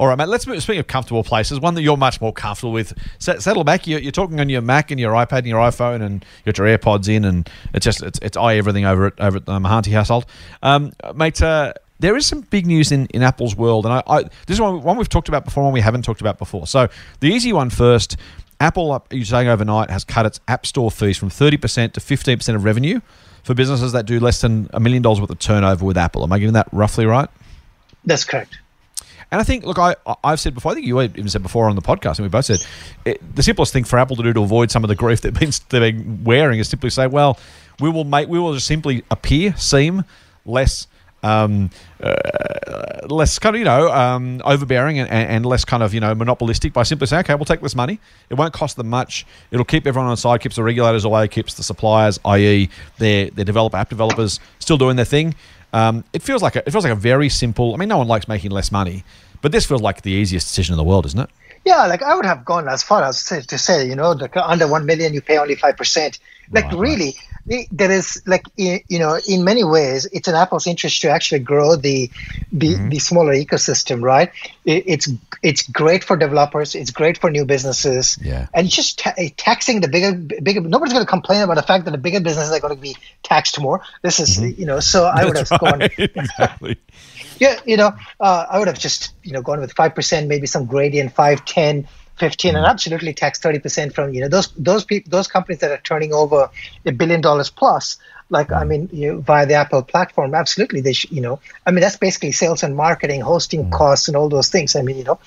[0.00, 0.28] All right, mate.
[0.28, 0.62] Let's move.
[0.62, 2.94] Speaking of comfortable places, one that you're much more comfortable with.
[3.18, 3.86] Settle back.
[3.86, 6.56] You're, you're, talking on your Mac and your iPad and your iPhone, and you got
[6.56, 9.52] your AirPods in, and it's just it's it's eye everything over at over at the
[9.52, 10.24] Mahanti household,
[10.62, 11.42] um, mate.
[11.42, 14.60] Uh, there is some big news in, in Apple's world, and I, I this is
[14.62, 16.66] one, one we've talked about before, one we haven't talked about before.
[16.66, 16.88] So
[17.20, 18.16] the easy one first.
[18.58, 22.62] Apple, you're saying overnight, has cut its App Store fees from 30% to 15% of
[22.62, 23.00] revenue
[23.42, 26.22] for businesses that do less than a million dollars worth of turnover with Apple.
[26.22, 27.30] Am I getting that roughly right?
[28.04, 28.58] That's correct.
[29.30, 31.76] And I think, look, I, I've said before, I think you even said before on
[31.76, 32.66] the podcast, and we both said
[33.04, 35.32] it, the simplest thing for Apple to do to avoid some of the grief they've
[35.32, 37.38] been, they've been wearing is simply say, well,
[37.78, 40.04] we will make, we will just simply appear, seem
[40.44, 40.86] less
[41.22, 41.70] um,
[42.00, 46.14] uh, less kind of you know um, overbearing and, and, less kind of you know
[46.14, 48.00] monopolistic by simply saying, okay, we'll take this money.
[48.30, 49.26] It won't cost them much.
[49.50, 53.44] It'll keep everyone on side, keeps the regulators away, keeps the suppliers, i.e., their their
[53.44, 55.34] developer app developers, still doing their thing.
[55.72, 57.74] Um, it feels like a, it feels like a very simple.
[57.74, 59.04] I mean, no one likes making less money,
[59.42, 61.30] but this feels like the easiest decision in the world, isn't it?
[61.64, 64.86] Yeah, like I would have gone as far as to, say, you know, under one
[64.86, 66.18] million, you pay only five percent.
[66.50, 67.29] Like right, really, right
[67.72, 71.74] there is like you know in many ways it's in apple's interest to actually grow
[71.74, 72.10] the
[72.52, 72.88] the, mm-hmm.
[72.90, 74.30] the smaller ecosystem right
[74.64, 75.08] it's
[75.42, 79.88] it's great for developers it's great for new businesses yeah and just ta- taxing the
[79.88, 82.74] bigger bigger nobody's going to complain about the fact that the bigger businesses are going
[82.74, 82.94] to be
[83.24, 84.60] taxed more this is mm-hmm.
[84.60, 85.60] you know so i would have right.
[85.60, 86.78] gone exactly
[87.38, 90.66] yeah you know uh, i would have just you know gone with 5% maybe some
[90.66, 91.88] gradient 5 10
[92.20, 95.82] 15 and absolutely tax 30% from you know those those people those companies that are
[95.82, 96.50] turning over
[96.84, 97.96] a billion dollars plus
[98.28, 101.80] like i mean you, via the apple platform absolutely they should you know i mean
[101.80, 103.72] that's basically sales and marketing hosting mm.
[103.72, 105.18] costs and all those things i mean you know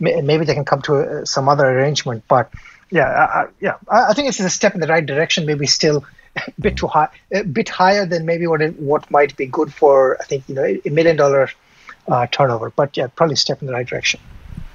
[0.00, 2.50] maybe they can come to a, some other arrangement but
[2.90, 6.04] yeah I, yeah I, think it's a step in the right direction maybe still
[6.36, 9.72] a bit too high a bit higher than maybe what it, what might be good
[9.72, 11.48] for i think you know a million dollar
[12.08, 14.20] uh, turnover but yeah probably a step in the right direction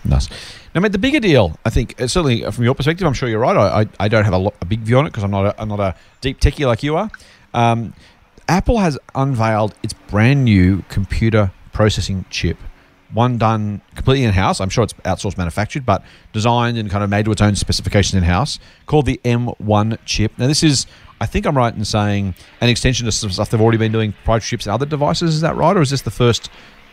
[0.07, 0.29] Nice.
[0.75, 3.29] Now, mean, the bigger deal, I think, uh, certainly uh, from your perspective, I'm sure
[3.29, 3.55] you're right.
[3.55, 5.61] I, I, don't have a, lot, a big view on it because I'm not a,
[5.61, 7.09] I'm not a deep techie like you are.
[7.53, 7.93] Um,
[8.49, 12.57] Apple has unveiled its brand new computer processing chip.
[13.13, 14.59] One done completely in house.
[14.59, 16.03] I'm sure it's outsourced manufactured, but
[16.33, 20.33] designed and kind of made to its own specifications in house, called the M1 chip.
[20.37, 20.87] Now, this is,
[21.21, 24.11] I think I'm right in saying, an extension of some stuff they've already been doing
[24.11, 25.35] proprietary chips in other devices.
[25.35, 25.77] Is that right?
[25.77, 26.49] Or is this the first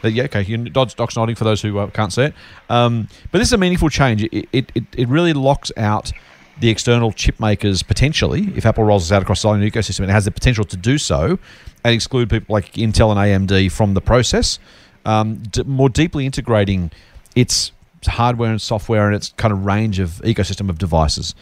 [0.08, 0.42] yeah, okay.
[0.42, 2.34] You, Doc's, Doc's nodding for those who uh, can't see it.
[2.68, 4.24] Um, but this is a meaningful change.
[4.24, 6.12] It, it, it, really locks out
[6.60, 8.52] the external chip makers potentially.
[8.56, 10.98] If Apple rolls this out across the Silent ecosystem, it has the potential to do
[10.98, 11.38] so
[11.84, 14.58] and exclude people like Intel and AMD from the process,
[15.04, 16.90] um, d- more deeply integrating
[17.34, 17.72] its
[18.06, 21.34] hardware and software and its kind of range of ecosystem of devices.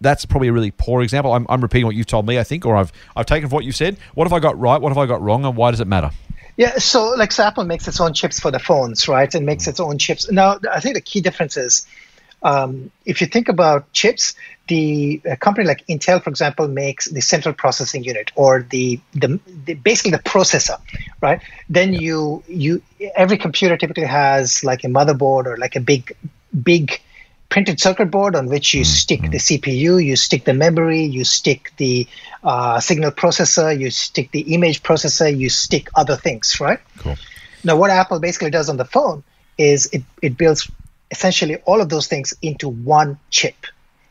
[0.00, 1.32] That's probably a really poor example.
[1.32, 3.76] I'm, I'm repeating what you've told me, I think, or I've I've taken what you've
[3.76, 3.96] said.
[4.14, 4.80] What have I got right?
[4.80, 5.44] What have I got wrong?
[5.44, 6.10] And why does it matter?
[6.56, 9.32] Yeah, so like so Apple makes its own chips for the phones, right?
[9.34, 10.30] And makes its own chips.
[10.30, 11.86] Now, I think the key difference is
[12.44, 14.34] um, if you think about chips,
[14.68, 19.40] the a company like Intel, for example, makes the central processing unit or the, the,
[19.64, 20.78] the basically the processor,
[21.20, 21.42] right?
[21.68, 22.82] Then you you
[23.16, 26.14] every computer typically has like a motherboard or like a big
[26.62, 27.00] big
[27.54, 29.00] printed circuit board on which you mm-hmm.
[29.02, 32.08] stick the CPU, you stick the memory, you stick the
[32.42, 36.80] uh, signal processor, you stick the image processor, you stick other things, right?
[36.98, 37.14] Cool.
[37.62, 39.22] Now, what Apple basically does on the phone
[39.56, 40.68] is it, it builds
[41.12, 43.54] essentially all of those things into one chip.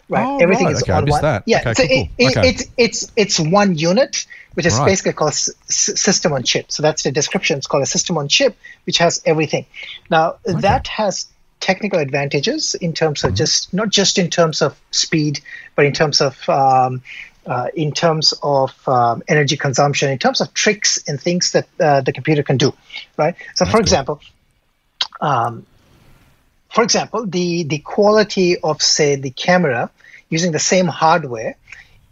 [0.08, 0.76] Right, oh, everything right.
[0.76, 1.22] is okay, on one.
[1.22, 1.44] That.
[1.46, 2.50] Yeah, okay, so cool, it, okay.
[2.50, 4.86] it, it's it's it's one unit, which is Right.
[4.86, 6.72] basically called s- system on chip.
[6.72, 7.58] So that's the description.
[7.58, 9.66] It's called a system on chip, which has everything.
[10.10, 11.28] Now that has
[11.64, 13.34] technical advantages in terms Mm-hmm.
[13.34, 15.40] of just not just in terms of speed,
[15.76, 17.02] but in terms of um,
[17.46, 22.02] uh, in terms of um, energy consumption, in terms of tricks and things that uh,
[22.02, 22.74] the computer can do,
[23.18, 23.36] right?
[23.56, 23.80] So, for cool.
[23.82, 24.22] example,
[25.22, 25.66] um,
[26.70, 29.90] for example, the the quality of say the camera
[30.30, 31.56] using the same hardware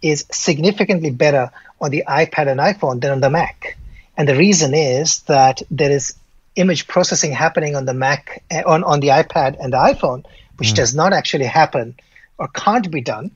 [0.01, 3.77] is significantly better on the iPad and iPhone than on the Mac.
[4.17, 6.15] And the reason is that there is
[6.55, 10.25] image processing happening on the Mac eh, on, on the iPad and the iPhone,
[10.57, 11.95] which does not actually happen
[12.37, 13.31] or can't be done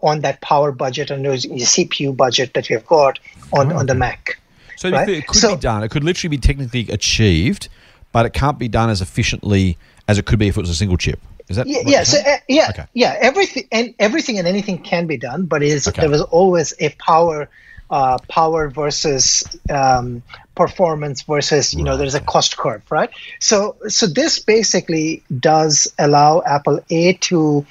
[0.00, 3.18] on that power budget and those CPU budget that we have got
[3.52, 4.38] on, on the Mac.
[4.76, 5.08] So right?
[5.08, 5.82] it could So- be done.
[5.82, 7.68] It could literally be technically achieved,
[8.12, 9.76] but it can't be done as efficiently
[10.08, 11.20] as it could be if it was a single chip.
[11.48, 12.86] Is that yeah, yeah, so uh, yeah, Okay.
[12.94, 13.16] yeah.
[13.20, 16.00] Everything and everything and anything can be done, but it is Okay.
[16.00, 17.50] there was always a power,
[17.90, 20.22] uh, power versus um,
[20.54, 23.10] performance versus you know there's a cost curve, right?
[23.40, 27.66] So so this basically does allow Apple a to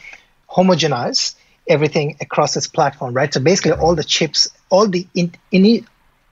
[0.50, 1.36] homogenize
[1.68, 3.34] everything across its platform, right?
[3.34, 5.86] So basically all the chips, all the in, in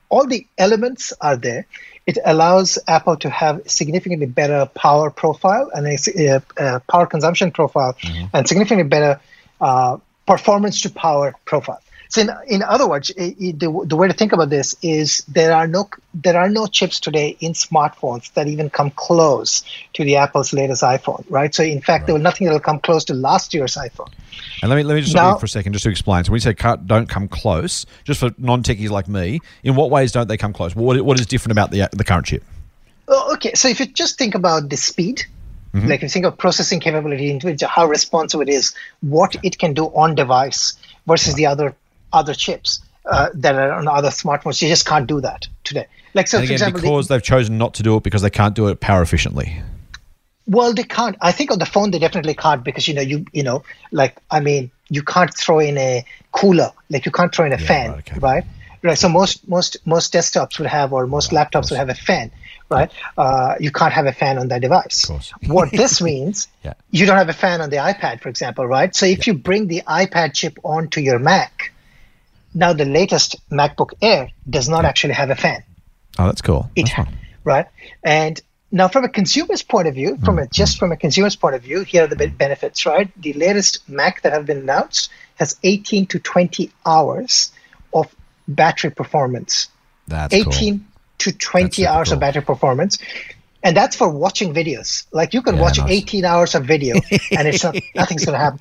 [0.09, 1.65] all the elements are there.
[2.05, 7.95] It allows Apple to have significantly better power profile and a, uh, power consumption profile,
[8.33, 9.21] and significantly better
[9.61, 11.81] uh, performance to power profile.
[12.11, 15.23] So, in, in other words, i i the, the way to think about this is
[15.29, 20.03] there are no there are no chips today in smartphones that even come close to
[20.03, 21.55] the Apple's latest iPhone, right?
[21.55, 24.11] So, in fact, there was nothing that will come close to last year's iPhone.
[24.61, 26.25] And let me let me just Now- for a second, just to explain.
[26.25, 30.11] So when you say don't come close, just for non-techies like me, in what ways
[30.11, 30.75] don't they come close?
[30.75, 32.43] What what is different about the the current chip?
[33.07, 35.23] Oh, okay, so if you just think about the speed,
[35.73, 35.87] mm-hmm.
[35.87, 39.85] like if you think of processing capability, how responsive it is, what it can do
[39.85, 40.73] on device
[41.07, 41.73] versus the other
[42.13, 45.87] other chips uh, that are on other smartphones, you just can't do that today.
[46.13, 48.29] Like so, And for again, example, because they've chosen not to do it because they
[48.29, 49.61] can't do it power efficiently.
[50.47, 51.15] Well, they can't.
[51.21, 54.17] I think on the phone they definitely can't because you know you you know like
[54.29, 57.91] I mean you can't throw in a cooler like you can't throw in a fan,
[57.91, 58.19] right, okay.
[58.19, 58.43] right?
[58.83, 58.97] Right.
[58.97, 62.31] So most most most desktops would have or most laptops would have a fan,
[62.69, 62.91] right?
[63.17, 65.09] Uh, you can't have a fan on that device.
[65.47, 66.73] what this means, Yeah.
[66.89, 68.93] you don't have a fan on the iPad, for example, right?
[68.95, 71.70] So if you bring the iPad chip onto your Mac,
[72.53, 75.63] now the latest MacBook Air does not actually have a fan
[76.19, 76.69] Oh, that's cool.
[76.75, 77.09] it That's
[77.43, 77.65] right
[78.03, 78.39] and
[78.71, 80.49] now from a consumer's point of view from a, mm-hmm.
[80.53, 84.21] just from a consumer's point of view here are the benefits right the latest mac
[84.21, 87.51] that have been announced has 18 to 20 hours
[87.93, 88.13] of
[88.47, 89.69] battery performance
[90.07, 90.87] That's 18 cool.
[91.19, 92.13] to 20 That's hours cool.
[92.15, 92.97] of battery performance
[93.63, 95.89] and that's for watching videos like you can Yeah, watch nice.
[95.91, 96.95] 18 hours of video
[97.31, 98.59] and it's not nothing's going to happen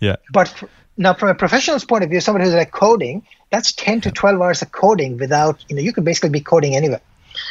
[0.00, 0.16] Yeah.
[0.32, 0.66] but fr-
[0.96, 4.40] now, from a professional's point of view, somebody who's like coding, that's 10 to 12
[4.40, 7.00] hours of coding without, you know, you can basically be coding anywhere.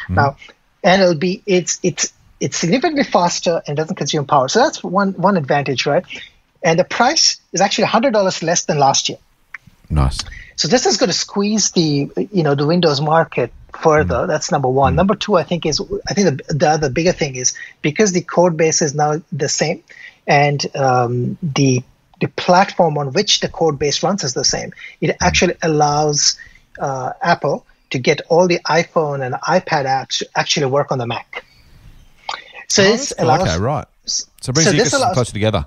[0.03, 0.15] Mm-hmm.
[0.15, 0.37] Now,
[0.83, 4.47] and it'll be, it's, it's, it's significantly faster and doesn't consume power.
[4.47, 6.05] So that's one, one advantage, right?
[6.63, 9.17] And the price is actually $100 less than last year.
[9.89, 10.19] Nice.
[10.55, 14.15] So this is going to squeeze the you know the Windows market further.
[14.15, 14.27] Mm-hmm.
[14.27, 14.91] That's number one.
[14.91, 14.97] Mm-hmm.
[14.97, 18.21] Number two, I think is I think the, the other bigger thing is because the
[18.21, 19.83] code base is now the same,
[20.27, 21.83] and um, the
[22.21, 24.71] the platform on which the code base runs is the same.
[25.01, 26.37] It actually allows
[26.79, 31.07] uh, Apple to get all the iPhone and iPad apps to actually work on the
[31.07, 31.43] Mac.
[32.69, 33.85] So Oh, this allows okay, right.
[34.05, 35.65] So it brings so the this allows- closer together.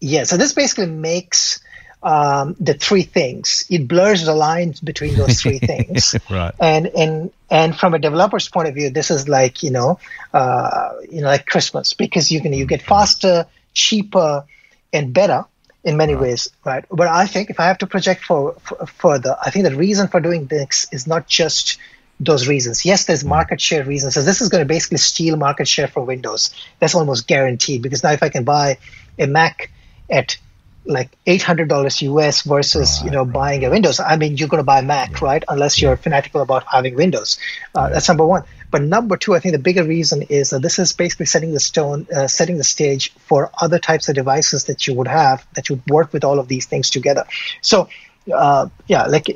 [0.00, 1.60] yeah, so this basically makes
[2.02, 3.64] um, the three things.
[3.70, 6.14] It blurs the lines between those three things.
[6.30, 6.54] Right.
[6.60, 9.98] And and and from a developer's point of view, this is like you know,
[10.34, 14.44] uh, you know, like Christmas because you can you get faster, cheaper,
[14.92, 15.46] and better
[15.86, 16.84] in many ways, right?
[16.90, 20.08] But I think if I have to project for, for further, I think the reason
[20.08, 21.78] for doing this is not just
[22.18, 22.84] those reasons.
[22.84, 23.28] Yes, there's mm.
[23.28, 24.14] market share reasons.
[24.14, 26.50] So this is going to basically steal market share for Windows.
[26.80, 28.78] That's almost guaranteed because now if I can buy
[29.16, 29.70] a Mac
[30.10, 30.38] at
[30.86, 34.00] like eight hundred dollars US versus right, you know buying a Windows.
[34.00, 35.26] I mean, you're going to buy Mac, yeah.
[35.26, 35.44] right?
[35.48, 37.38] Unless you're fanatical about having Windows.
[37.74, 37.94] Uh, yeah.
[37.94, 38.44] That's number one.
[38.70, 41.60] But number two, I think the bigger reason is that this is basically setting the
[41.60, 45.68] stone, uh, setting the stage for other types of devices that you would have that
[45.68, 47.24] you'd work with all of these things together.
[47.60, 47.88] So,
[48.32, 49.28] uh, yeah, like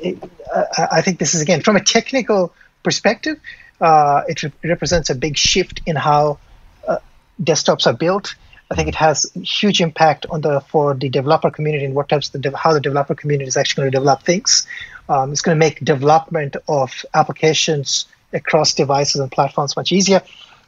[0.53, 3.39] uh, I think this is again from a technical perspective,
[3.79, 6.39] uh, it re- represents a big shift in how
[6.87, 6.97] uh,
[7.41, 8.35] desktops are built.
[8.71, 12.33] I think it has huge impact on the for the developer community and what types
[12.33, 14.65] of the, how the developer community is actually going to develop things.
[15.09, 20.21] Um, it's going to make development of applications across devices and platforms much easier.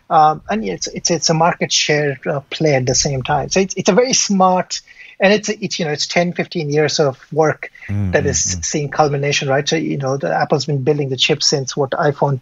[0.10, 3.49] Um, and it's it's it's a market share uh, play at the same time.
[3.49, 4.82] So it's it's a very smart
[5.20, 8.12] and it's it's you know it's 10 15 years of work mm-hmm.
[8.12, 11.78] that is seeing culmination right so you know the apple's been building the chip since
[11.78, 12.41] what iphone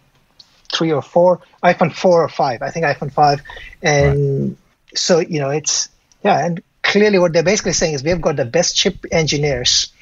[0.72, 3.42] 3 or 4 iphone 4 or 5 i think iphone 5
[3.82, 4.56] and right.
[4.94, 5.88] So you know it's
[6.24, 9.92] yeah and clearly what they're basically saying is we've got the best chip engineers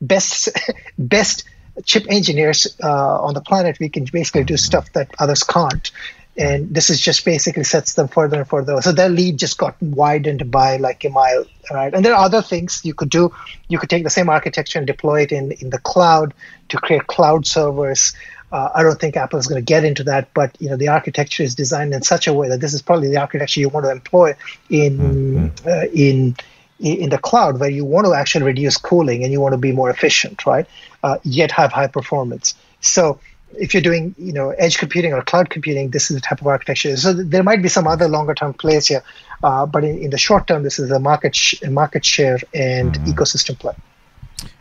[0.00, 0.48] best
[0.98, 1.44] best
[1.84, 5.90] chip engineers uh, on the planet, we can basically do stuff that others can't.
[6.36, 8.80] And this is just basically sets them further and further.
[8.82, 11.94] So their lead just got widened by like a mile, right?
[11.94, 13.32] And there are other things you could do.
[13.68, 16.34] You could take the same architecture and deploy it in, in the cloud
[16.70, 18.14] to create cloud servers.
[18.54, 20.86] Uh, I don't think Apple is going to get into that, but you know the
[20.86, 23.84] architecture is designed in such a way that this is probably the architecture you want
[23.84, 24.36] to employ
[24.70, 25.68] in mm-hmm.
[25.68, 26.36] uh, in
[26.78, 29.72] in the cloud where you want to actually reduce cooling and you want to be
[29.72, 30.66] more efficient, right?
[31.02, 32.54] Uh, yet have high performance.
[32.80, 33.18] So
[33.58, 36.46] if you're doing, you know, edge computing or cloud computing, this is the type of
[36.46, 36.96] architecture.
[36.96, 39.02] So there might be some other longer term plays here,
[39.42, 42.92] uh, but in, in, the short term, this is a market sh- market share and
[42.92, 43.10] mm-hmm.
[43.10, 43.74] ecosystem play.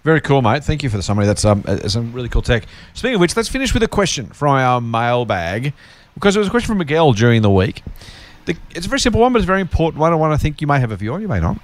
[0.04, 0.64] Very cool, mate.
[0.64, 1.26] Thank you for the summary.
[1.26, 2.66] That's um, some really cool tech.
[2.94, 5.74] Speaking of which, let's finish with a question from our mailbag
[6.14, 7.84] because it was a question from Miguel during the week.
[8.46, 10.12] The, it's a very simple one, but it's a very important one.
[10.12, 11.58] I want to think you may have a view on, you may not.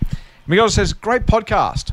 [0.48, 1.92] Miguel says, great podcast.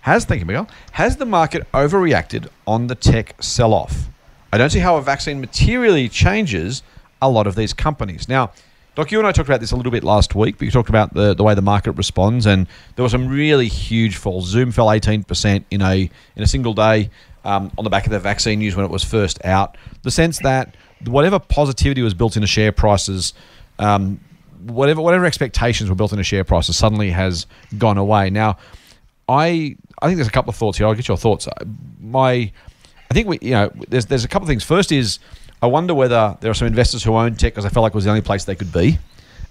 [0.00, 4.08] Has, thank you, Miguel, has the market overreacted on the tech sell off?
[4.52, 6.82] I don't see how a vaccine materially changes
[7.20, 8.28] a lot of these companies.
[8.28, 8.50] Now,
[8.94, 10.56] Doc, you and I talked about this a little bit last week.
[10.56, 13.68] but We talked about the, the way the market responds, and there were some really
[13.68, 14.46] huge falls.
[14.48, 17.10] Zoom fell 18% in a in a single day
[17.44, 19.78] um, on the back of the vaccine news when it was first out.
[20.02, 20.74] The sense that
[21.06, 23.32] whatever positivity was built into share prices
[23.78, 24.20] um,
[24.66, 27.46] whatever whatever expectations were built into share prices suddenly has
[27.78, 28.30] gone away.
[28.30, 28.58] Now,
[29.28, 30.86] I I think there's a couple of thoughts here.
[30.86, 31.48] I'll get your thoughts.
[32.00, 32.52] My
[33.10, 34.64] I think we you know there's there's a couple of things.
[34.64, 35.18] First is
[35.62, 37.94] I wonder whether there are some investors who own tech because I felt like it
[37.94, 38.98] was the only place they could be.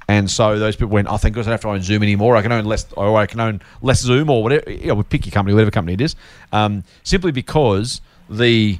[0.09, 2.35] And so those people went, I think I don't have to own Zoom anymore.
[2.35, 4.69] I can own less, or I can own less Zoom or whatever.
[4.69, 6.17] You know, pick your company, whatever company it is.
[6.51, 8.77] Um, simply because the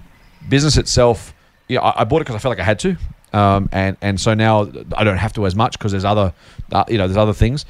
[0.50, 1.34] business itself,
[1.70, 2.98] yeah, I, I bought it because I felt like I had to.
[3.34, 6.34] Um, and and so now I don't have to as much because there's other,
[6.74, 7.66] uh, you know, there's other things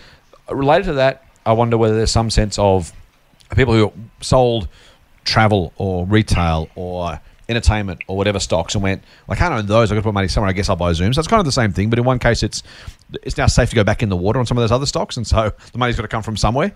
[0.50, 1.24] related to that.
[1.46, 2.92] I wonder whether there's some sense of
[3.56, 4.68] people who sold
[5.24, 7.20] travel or retail or
[7.52, 9.92] entertainment or whatever stocks and went, I can't own those.
[9.92, 10.50] I've got to put money somewhere.
[10.50, 11.14] I guess I'll buy Zoom.
[11.14, 11.90] So it's kind of the same thing.
[11.92, 12.64] But in one case, it's
[13.22, 15.18] it's now safe to go back in the water on some of those other stocks,
[15.18, 16.72] and so the money's got to come from somewhere.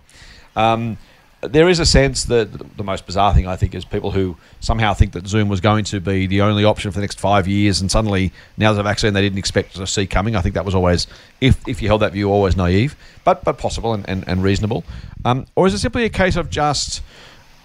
[0.55, 0.97] Um,
[1.41, 4.93] there is a sense that the most bizarre thing I think is people who somehow
[4.93, 7.81] think that Zoom was going to be the only option for the next five years,
[7.81, 10.35] and suddenly now there's a vaccine they didn't expect to see coming.
[10.35, 11.07] I think that was always,
[11.41, 14.83] if, if you held that view, always naive, but but possible and, and, and reasonable.
[15.23, 17.03] Um, or is it simply a case of just,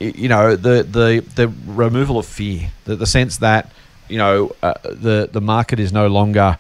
[0.01, 3.71] you know, the the, the removal of fear, the, the sense that
[4.09, 6.59] you know uh, the the market is no longer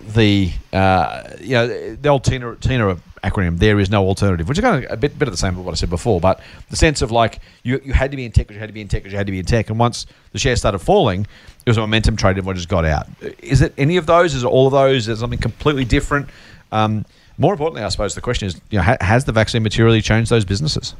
[0.00, 4.62] the uh, you know the old Tina Tina acronym, there is no alternative, which is
[4.62, 6.76] kind of a bit, bit of the same as what I said before, but the
[6.76, 8.88] sense of like you, you had to be in tech you had to be in
[8.88, 9.70] tech you had to be in tech.
[9.70, 13.06] And once the share started falling, it was a momentum trade, everyone just got out.
[13.40, 14.34] Is it any of those?
[14.34, 15.08] Is it all of those?
[15.08, 16.28] Is it something completely different?
[16.72, 17.04] Um,
[17.38, 20.30] more importantly, I suppose the question is, you know, ha- has the vaccine materially changed
[20.30, 20.94] those businesses?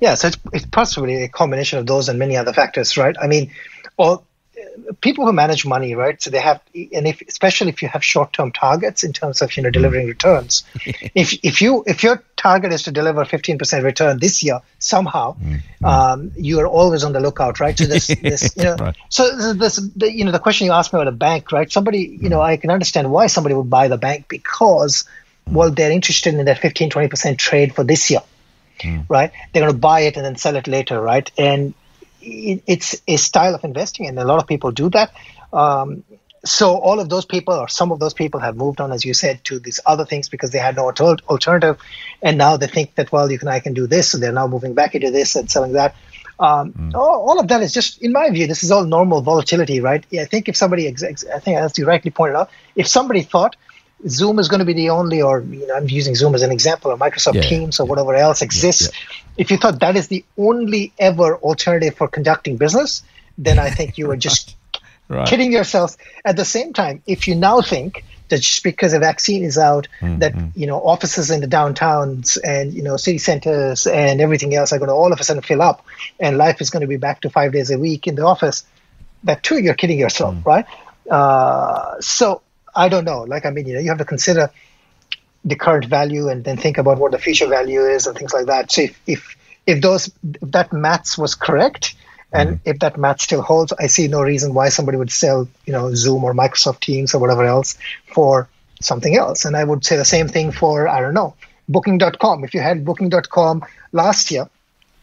[0.00, 3.16] Yeah, so it's, it's possibly a combination of those and many other factors, right?
[3.20, 3.52] I mean,
[3.96, 4.22] or
[5.00, 6.20] people who manage money, right?
[6.20, 9.62] So they have, and if especially if you have short-term targets in terms of you
[9.62, 10.64] know delivering returns,
[11.14, 15.84] if if you if your target is to deliver 15% return this year somehow, mm-hmm.
[15.84, 17.76] um, you are always on the lookout, right?
[17.76, 18.96] So this, this you know, right.
[19.08, 21.70] so this, the, you know, the question you asked me about a bank, right?
[21.72, 25.08] Somebody, you know, I can understand why somebody would buy the bank because,
[25.50, 28.20] well, they're interested in that 15, 20% trade for this year.
[28.80, 29.06] Mm.
[29.08, 31.30] Right, they're going to buy it and then sell it later, right?
[31.38, 31.74] And
[32.20, 35.12] it's a style of investing, and a lot of people do that.
[35.52, 36.04] Um,
[36.44, 39.14] so all of those people, or some of those people, have moved on, as you
[39.14, 41.78] said, to these other things because they had no alternative,
[42.22, 44.46] and now they think that well, you can I can do this, so they're now
[44.46, 45.94] moving back into this and selling that.
[46.38, 46.94] Um, mm.
[46.94, 50.04] all, all, of that is just, in my view, this is all normal volatility, right?
[50.10, 53.22] Yeah, I think if somebody, ex- I think as you rightly pointed out, if somebody
[53.22, 53.54] thought
[54.06, 56.52] Zoom is going to be the only, or you know, I'm using Zoom as an
[56.52, 57.42] example, or Microsoft yeah.
[57.42, 58.82] Teams or whatever else exists.
[58.82, 59.32] Yeah, yeah.
[59.36, 63.02] If you thought that is the only ever alternative for conducting business,
[63.38, 64.56] then I think you are just
[65.08, 65.26] right.
[65.26, 65.96] kidding yourself.
[66.24, 69.88] At the same time, if you now think that just because a vaccine is out,
[70.00, 70.18] mm-hmm.
[70.18, 74.72] that you know offices in the downtowns and you know city centers and everything else
[74.72, 75.84] are going to all of a sudden fill up,
[76.20, 78.64] and life is going to be back to five days a week in the office,
[79.24, 80.44] that too you're kidding yourself, mm.
[80.44, 80.66] right?
[81.10, 82.40] Uh, so
[82.74, 83.22] I don't know.
[83.22, 84.50] Like, I mean, you know, you have to consider
[85.44, 88.46] the current value and then think about what the future value is and things like
[88.46, 88.72] that.
[88.72, 91.94] So if if, if those if that maths was correct,
[92.32, 92.70] and mm-hmm.
[92.70, 95.94] if that math still holds, I see no reason why somebody would sell, you know,
[95.94, 97.76] Zoom or Microsoft Teams or whatever else
[98.12, 98.48] for
[98.80, 99.44] something else.
[99.44, 101.34] And I would say the same thing for I don't know,
[101.68, 102.44] Booking.com.
[102.44, 104.48] If you had Booking.com last year,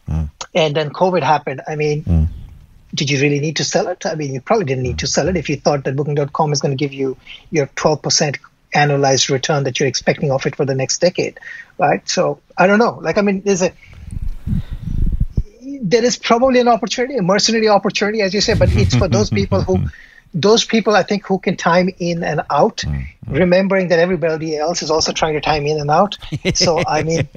[0.08, 0.30] mm.
[0.54, 2.04] and then COVID happened, I mean.
[2.04, 2.28] Mm
[2.94, 4.04] did you really need to sell it?
[4.04, 6.60] I mean, you probably didn't need to sell it if you thought that Booking.com is
[6.60, 7.16] going to give you
[7.50, 8.38] your 12%
[8.74, 11.38] annualized return that you're expecting of it for the next decade,
[11.78, 12.06] right?
[12.08, 12.98] So I don't know.
[13.00, 13.72] Like, I mean, there's a
[15.82, 19.30] there is probably an opportunity, a mercenary opportunity, as you say, but it's for those
[19.30, 19.86] people who,
[20.34, 23.32] those people I think who can time in and out, mm-hmm.
[23.32, 26.18] remembering that everybody else is also trying to time in and out.
[26.54, 27.28] So I mean,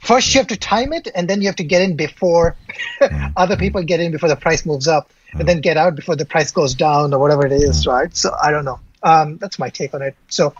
[0.00, 2.56] first you have to time it and then you have to get in before
[3.00, 3.32] mm.
[3.36, 6.24] other people get in before the price moves up and then get out before the
[6.24, 7.92] price goes down or whatever it is mm.
[7.92, 8.16] right?
[8.16, 8.80] So i don't know.
[9.02, 10.14] Um, that's my take on it.
[10.28, 10.54] So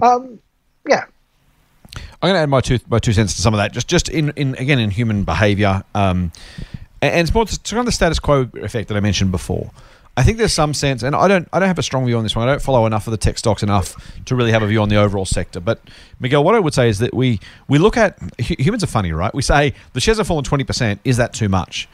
[0.00, 0.38] um,
[0.88, 1.04] yeah.
[2.22, 4.08] I'm going to add my two my two cents to some of that just just
[4.08, 5.82] in, in again in human behavior.
[5.94, 6.32] Um,
[7.02, 9.70] and, and it's more to kind of the status quo effect that i mentioned before
[10.18, 12.22] I think there's some sense, and I don't, I don't have a strong view on
[12.22, 12.48] this one.
[12.48, 13.94] I don't follow enough of the tech stocks enough
[14.24, 15.60] to really have a view on the overall sector.
[15.60, 15.78] But
[16.20, 17.38] Miguel, what I would say is that we
[17.68, 19.34] we look at humans are funny, right?
[19.34, 21.00] We say the shares have fallen twenty percent.
[21.04, 21.86] Is that too much?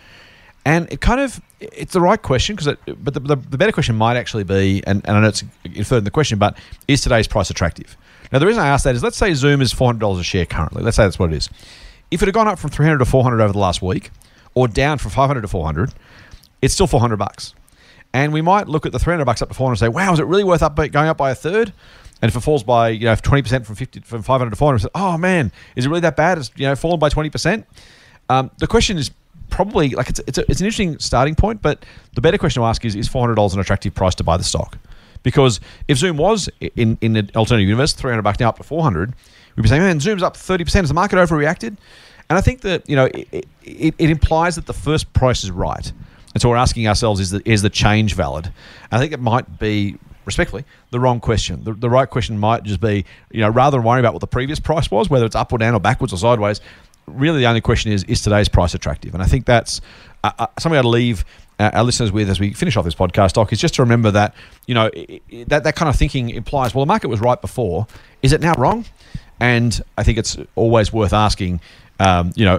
[0.65, 3.97] And it kind of it's the right question because, but the, the, the, better question
[3.97, 6.57] might actually be, and, and I know it's inferred in the question, but
[6.87, 7.97] is today's price attractive?
[8.33, 10.25] Now the reason I ask that is let's say Zoom is four hundred dollars a
[10.25, 10.83] share currently.
[10.83, 11.51] Let's say that's what it is.
[12.13, 14.11] If it had gone up from three hundred to four hundred over the last week,
[14.55, 15.93] or down from five hundred to four hundred,
[16.61, 17.55] it's still four hundred bucks.
[18.15, 20.19] And we might look at the 300 bucks up to 400 and say, wow, is
[20.19, 21.73] it really worth up going up by a third?
[22.21, 24.89] And if it falls by you know 20% from 50 from 500 to 400, say,
[24.95, 26.39] oh man, is it really that bad?
[26.39, 27.65] It's you know fallen by 20%.
[28.29, 29.11] Um, the question is
[29.51, 31.85] probably like it's it's, a, it's an interesting starting point, but
[32.15, 34.79] the better question to ask is is $400 an attractive price to buy the stock?
[35.23, 39.15] Because if Zoom was in in the alternative universe 300 bucks now up to 400,
[39.57, 40.73] we'd be saying, man, Zoom's up 30%.
[40.73, 41.77] Has the market overreacted?
[42.31, 45.51] And I think that you know it, it, it implies that the first price is
[45.51, 45.93] right.
[46.35, 48.47] And so we're asking ourselves: Is the is the change valid?
[48.47, 48.55] And
[48.93, 51.65] I think it might be respectfully the wrong question.
[51.65, 54.27] The, the right question might just be, you know, rather than worrying about what the
[54.27, 56.61] previous price was, whether it's up or down or backwards or sideways.
[57.07, 59.15] Really, the only question is: Is today's price attractive?
[59.15, 59.81] And I think that's
[60.23, 61.25] uh, uh something I'd leave
[61.59, 64.35] our listeners with as we finish off this podcast, Doc, is just to remember that
[64.67, 64.91] you know
[65.47, 67.87] that that kind of thinking implies well the market was right before.
[68.23, 68.85] Is it now wrong?
[69.43, 71.61] And I think it's always worth asking
[71.99, 72.57] um, you know,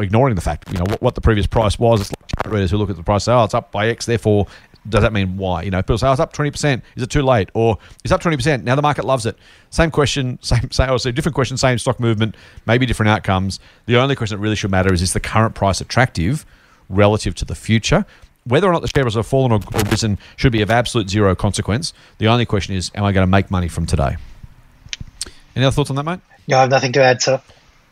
[0.00, 2.00] ignoring the fact, you know, what, what the previous price was.
[2.00, 4.46] It's like readers who look at the price, say, oh, it's up by X, therefore,
[4.88, 5.62] does that mean why?
[5.62, 6.82] You know, people say, oh, it's up 20%.
[6.96, 7.50] Is it too late?
[7.54, 8.64] Or it's up 20%.
[8.64, 9.36] Now the market loves it.
[9.70, 13.60] Same question, same, same also different question, same stock movement, maybe different outcomes.
[13.86, 16.46] The only question that really should matter is, is the current price attractive
[16.88, 18.06] relative to the future?
[18.44, 19.60] Whether or not the share have fallen or
[19.90, 21.92] risen should be of absolute zero consequence.
[22.18, 24.16] The only question is, am I going to make money from today?
[25.56, 26.20] Any other thoughts on that, mate?
[26.48, 27.40] No, I have nothing to add, sir.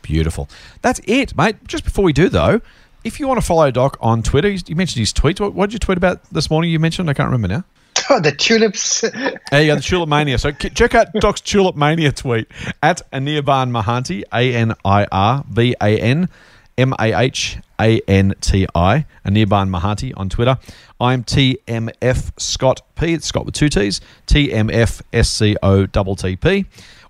[0.02, 0.48] Beautiful.
[0.82, 1.56] That's it, mate.
[1.66, 2.60] Just before we do, though,
[3.04, 5.40] if you want to follow Doc on Twitter, you mentioned his tweets.
[5.40, 6.70] What, what did you tweet about this morning?
[6.70, 7.64] You mentioned I can't remember now.
[8.10, 9.00] Oh, the tulips.
[9.50, 10.38] there you go, the tulip mania.
[10.38, 12.46] So check out Doc's tulip mania tweet
[12.82, 16.30] at Anirban Mahanti, A N I R B A N
[16.78, 20.56] M A H A N T I, Anirban Mahanti on Twitter.
[20.98, 23.12] I'm TMF Scott P.
[23.12, 24.00] It's Scott with two T's.
[24.26, 26.64] TMF S C O T T P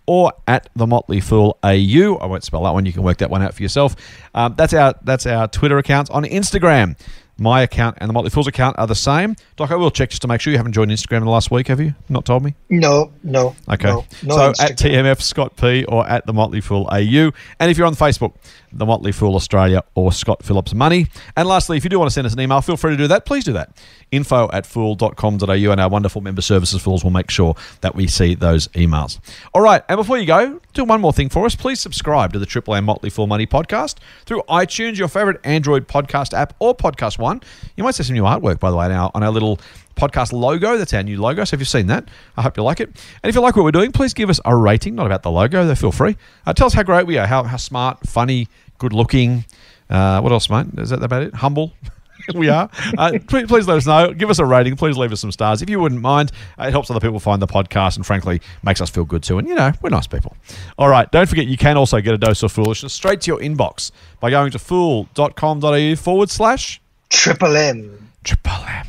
[0.08, 2.16] or at the Motley Fool AU.
[2.16, 2.86] I won't spell that one.
[2.86, 3.94] You can work that one out for yourself.
[4.34, 6.98] Um, that's our that's our Twitter accounts on Instagram.
[7.38, 9.36] My account and the Motley Fool's account are the same.
[9.56, 11.50] Doc, I will check just to make sure you haven't joined Instagram in the last
[11.52, 11.94] week, have you?
[12.08, 12.54] Not told me?
[12.68, 13.54] No, no.
[13.68, 13.88] Okay.
[13.88, 14.70] No, no so Instagram.
[14.70, 17.30] at TMF Scott P or at the Motley Fool AU.
[17.60, 18.34] And if you're on Facebook,
[18.72, 21.06] the Motley Fool Australia or Scott Phillips Money.
[21.36, 23.06] And lastly, if you do want to send us an email, feel free to do
[23.08, 23.24] that.
[23.24, 23.76] Please do that.
[24.10, 28.34] Info at fool.com.au and our wonderful member services fools will make sure that we see
[28.34, 29.18] those emails.
[29.54, 29.82] All right.
[29.88, 31.54] And before you go, do one more thing for us.
[31.54, 35.86] Please subscribe to the Triple M Motley Fool Money podcast through iTunes, your favorite Android
[35.88, 37.27] podcast app, or Podcast One.
[37.76, 39.60] You might see some new artwork, by the way, now on our little
[39.96, 40.76] podcast logo.
[40.78, 41.44] That's our new logo.
[41.44, 42.88] So if you've seen that, I hope you like it.
[43.22, 45.30] And if you like what we're doing, please give us a rating, not about the
[45.30, 46.16] logo, though feel free.
[46.46, 48.48] Uh, tell us how great we are, how, how smart, funny,
[48.78, 49.44] good looking,
[49.90, 50.66] Uh, what else, mate?
[50.76, 51.34] Is that about it?
[51.34, 51.72] Humble.
[52.34, 52.68] we are.
[52.98, 54.12] Uh, please, please, let us know.
[54.12, 54.76] Give us a rating.
[54.76, 56.30] Please leave us some stars if you wouldn't mind.
[56.60, 59.38] Uh, it helps other people find the podcast and, frankly, makes us feel good too.
[59.38, 60.36] And, you know, we're nice people.
[60.78, 61.10] All right.
[61.10, 63.90] Don't forget, you can also get a dose of foolishness straight to your inbox
[64.20, 66.80] by going to fool.com.au forward slash
[67.10, 68.10] Triple M.
[68.24, 68.86] Triple M.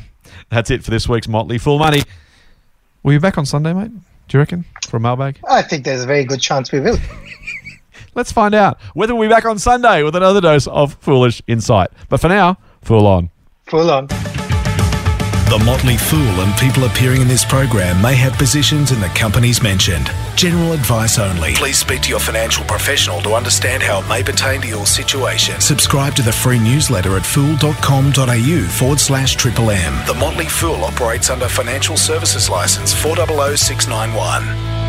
[0.50, 2.02] That's it for this week's Motley Fool Money.
[3.02, 3.90] Will you be back on Sunday, mate?
[4.28, 4.64] Do you reckon?
[4.88, 5.38] For a mailbag?
[5.48, 6.98] I think there's a very good chance we will.
[8.14, 11.90] Let's find out whether we'll be back on Sunday with another dose of foolish insight.
[12.08, 13.30] But for now, fool on.
[13.66, 14.08] Full on.
[14.08, 19.62] The Motley Fool and people appearing in this program may have positions in the companies
[19.62, 20.10] mentioned.
[20.36, 21.54] General advice only.
[21.54, 25.60] Please speak to your financial professional to understand how it may pertain to your situation.
[25.60, 30.06] Subscribe to the free newsletter at fool.com.au forward slash triple M.
[30.06, 34.79] The Motley Fool operates under Financial Services License 400691.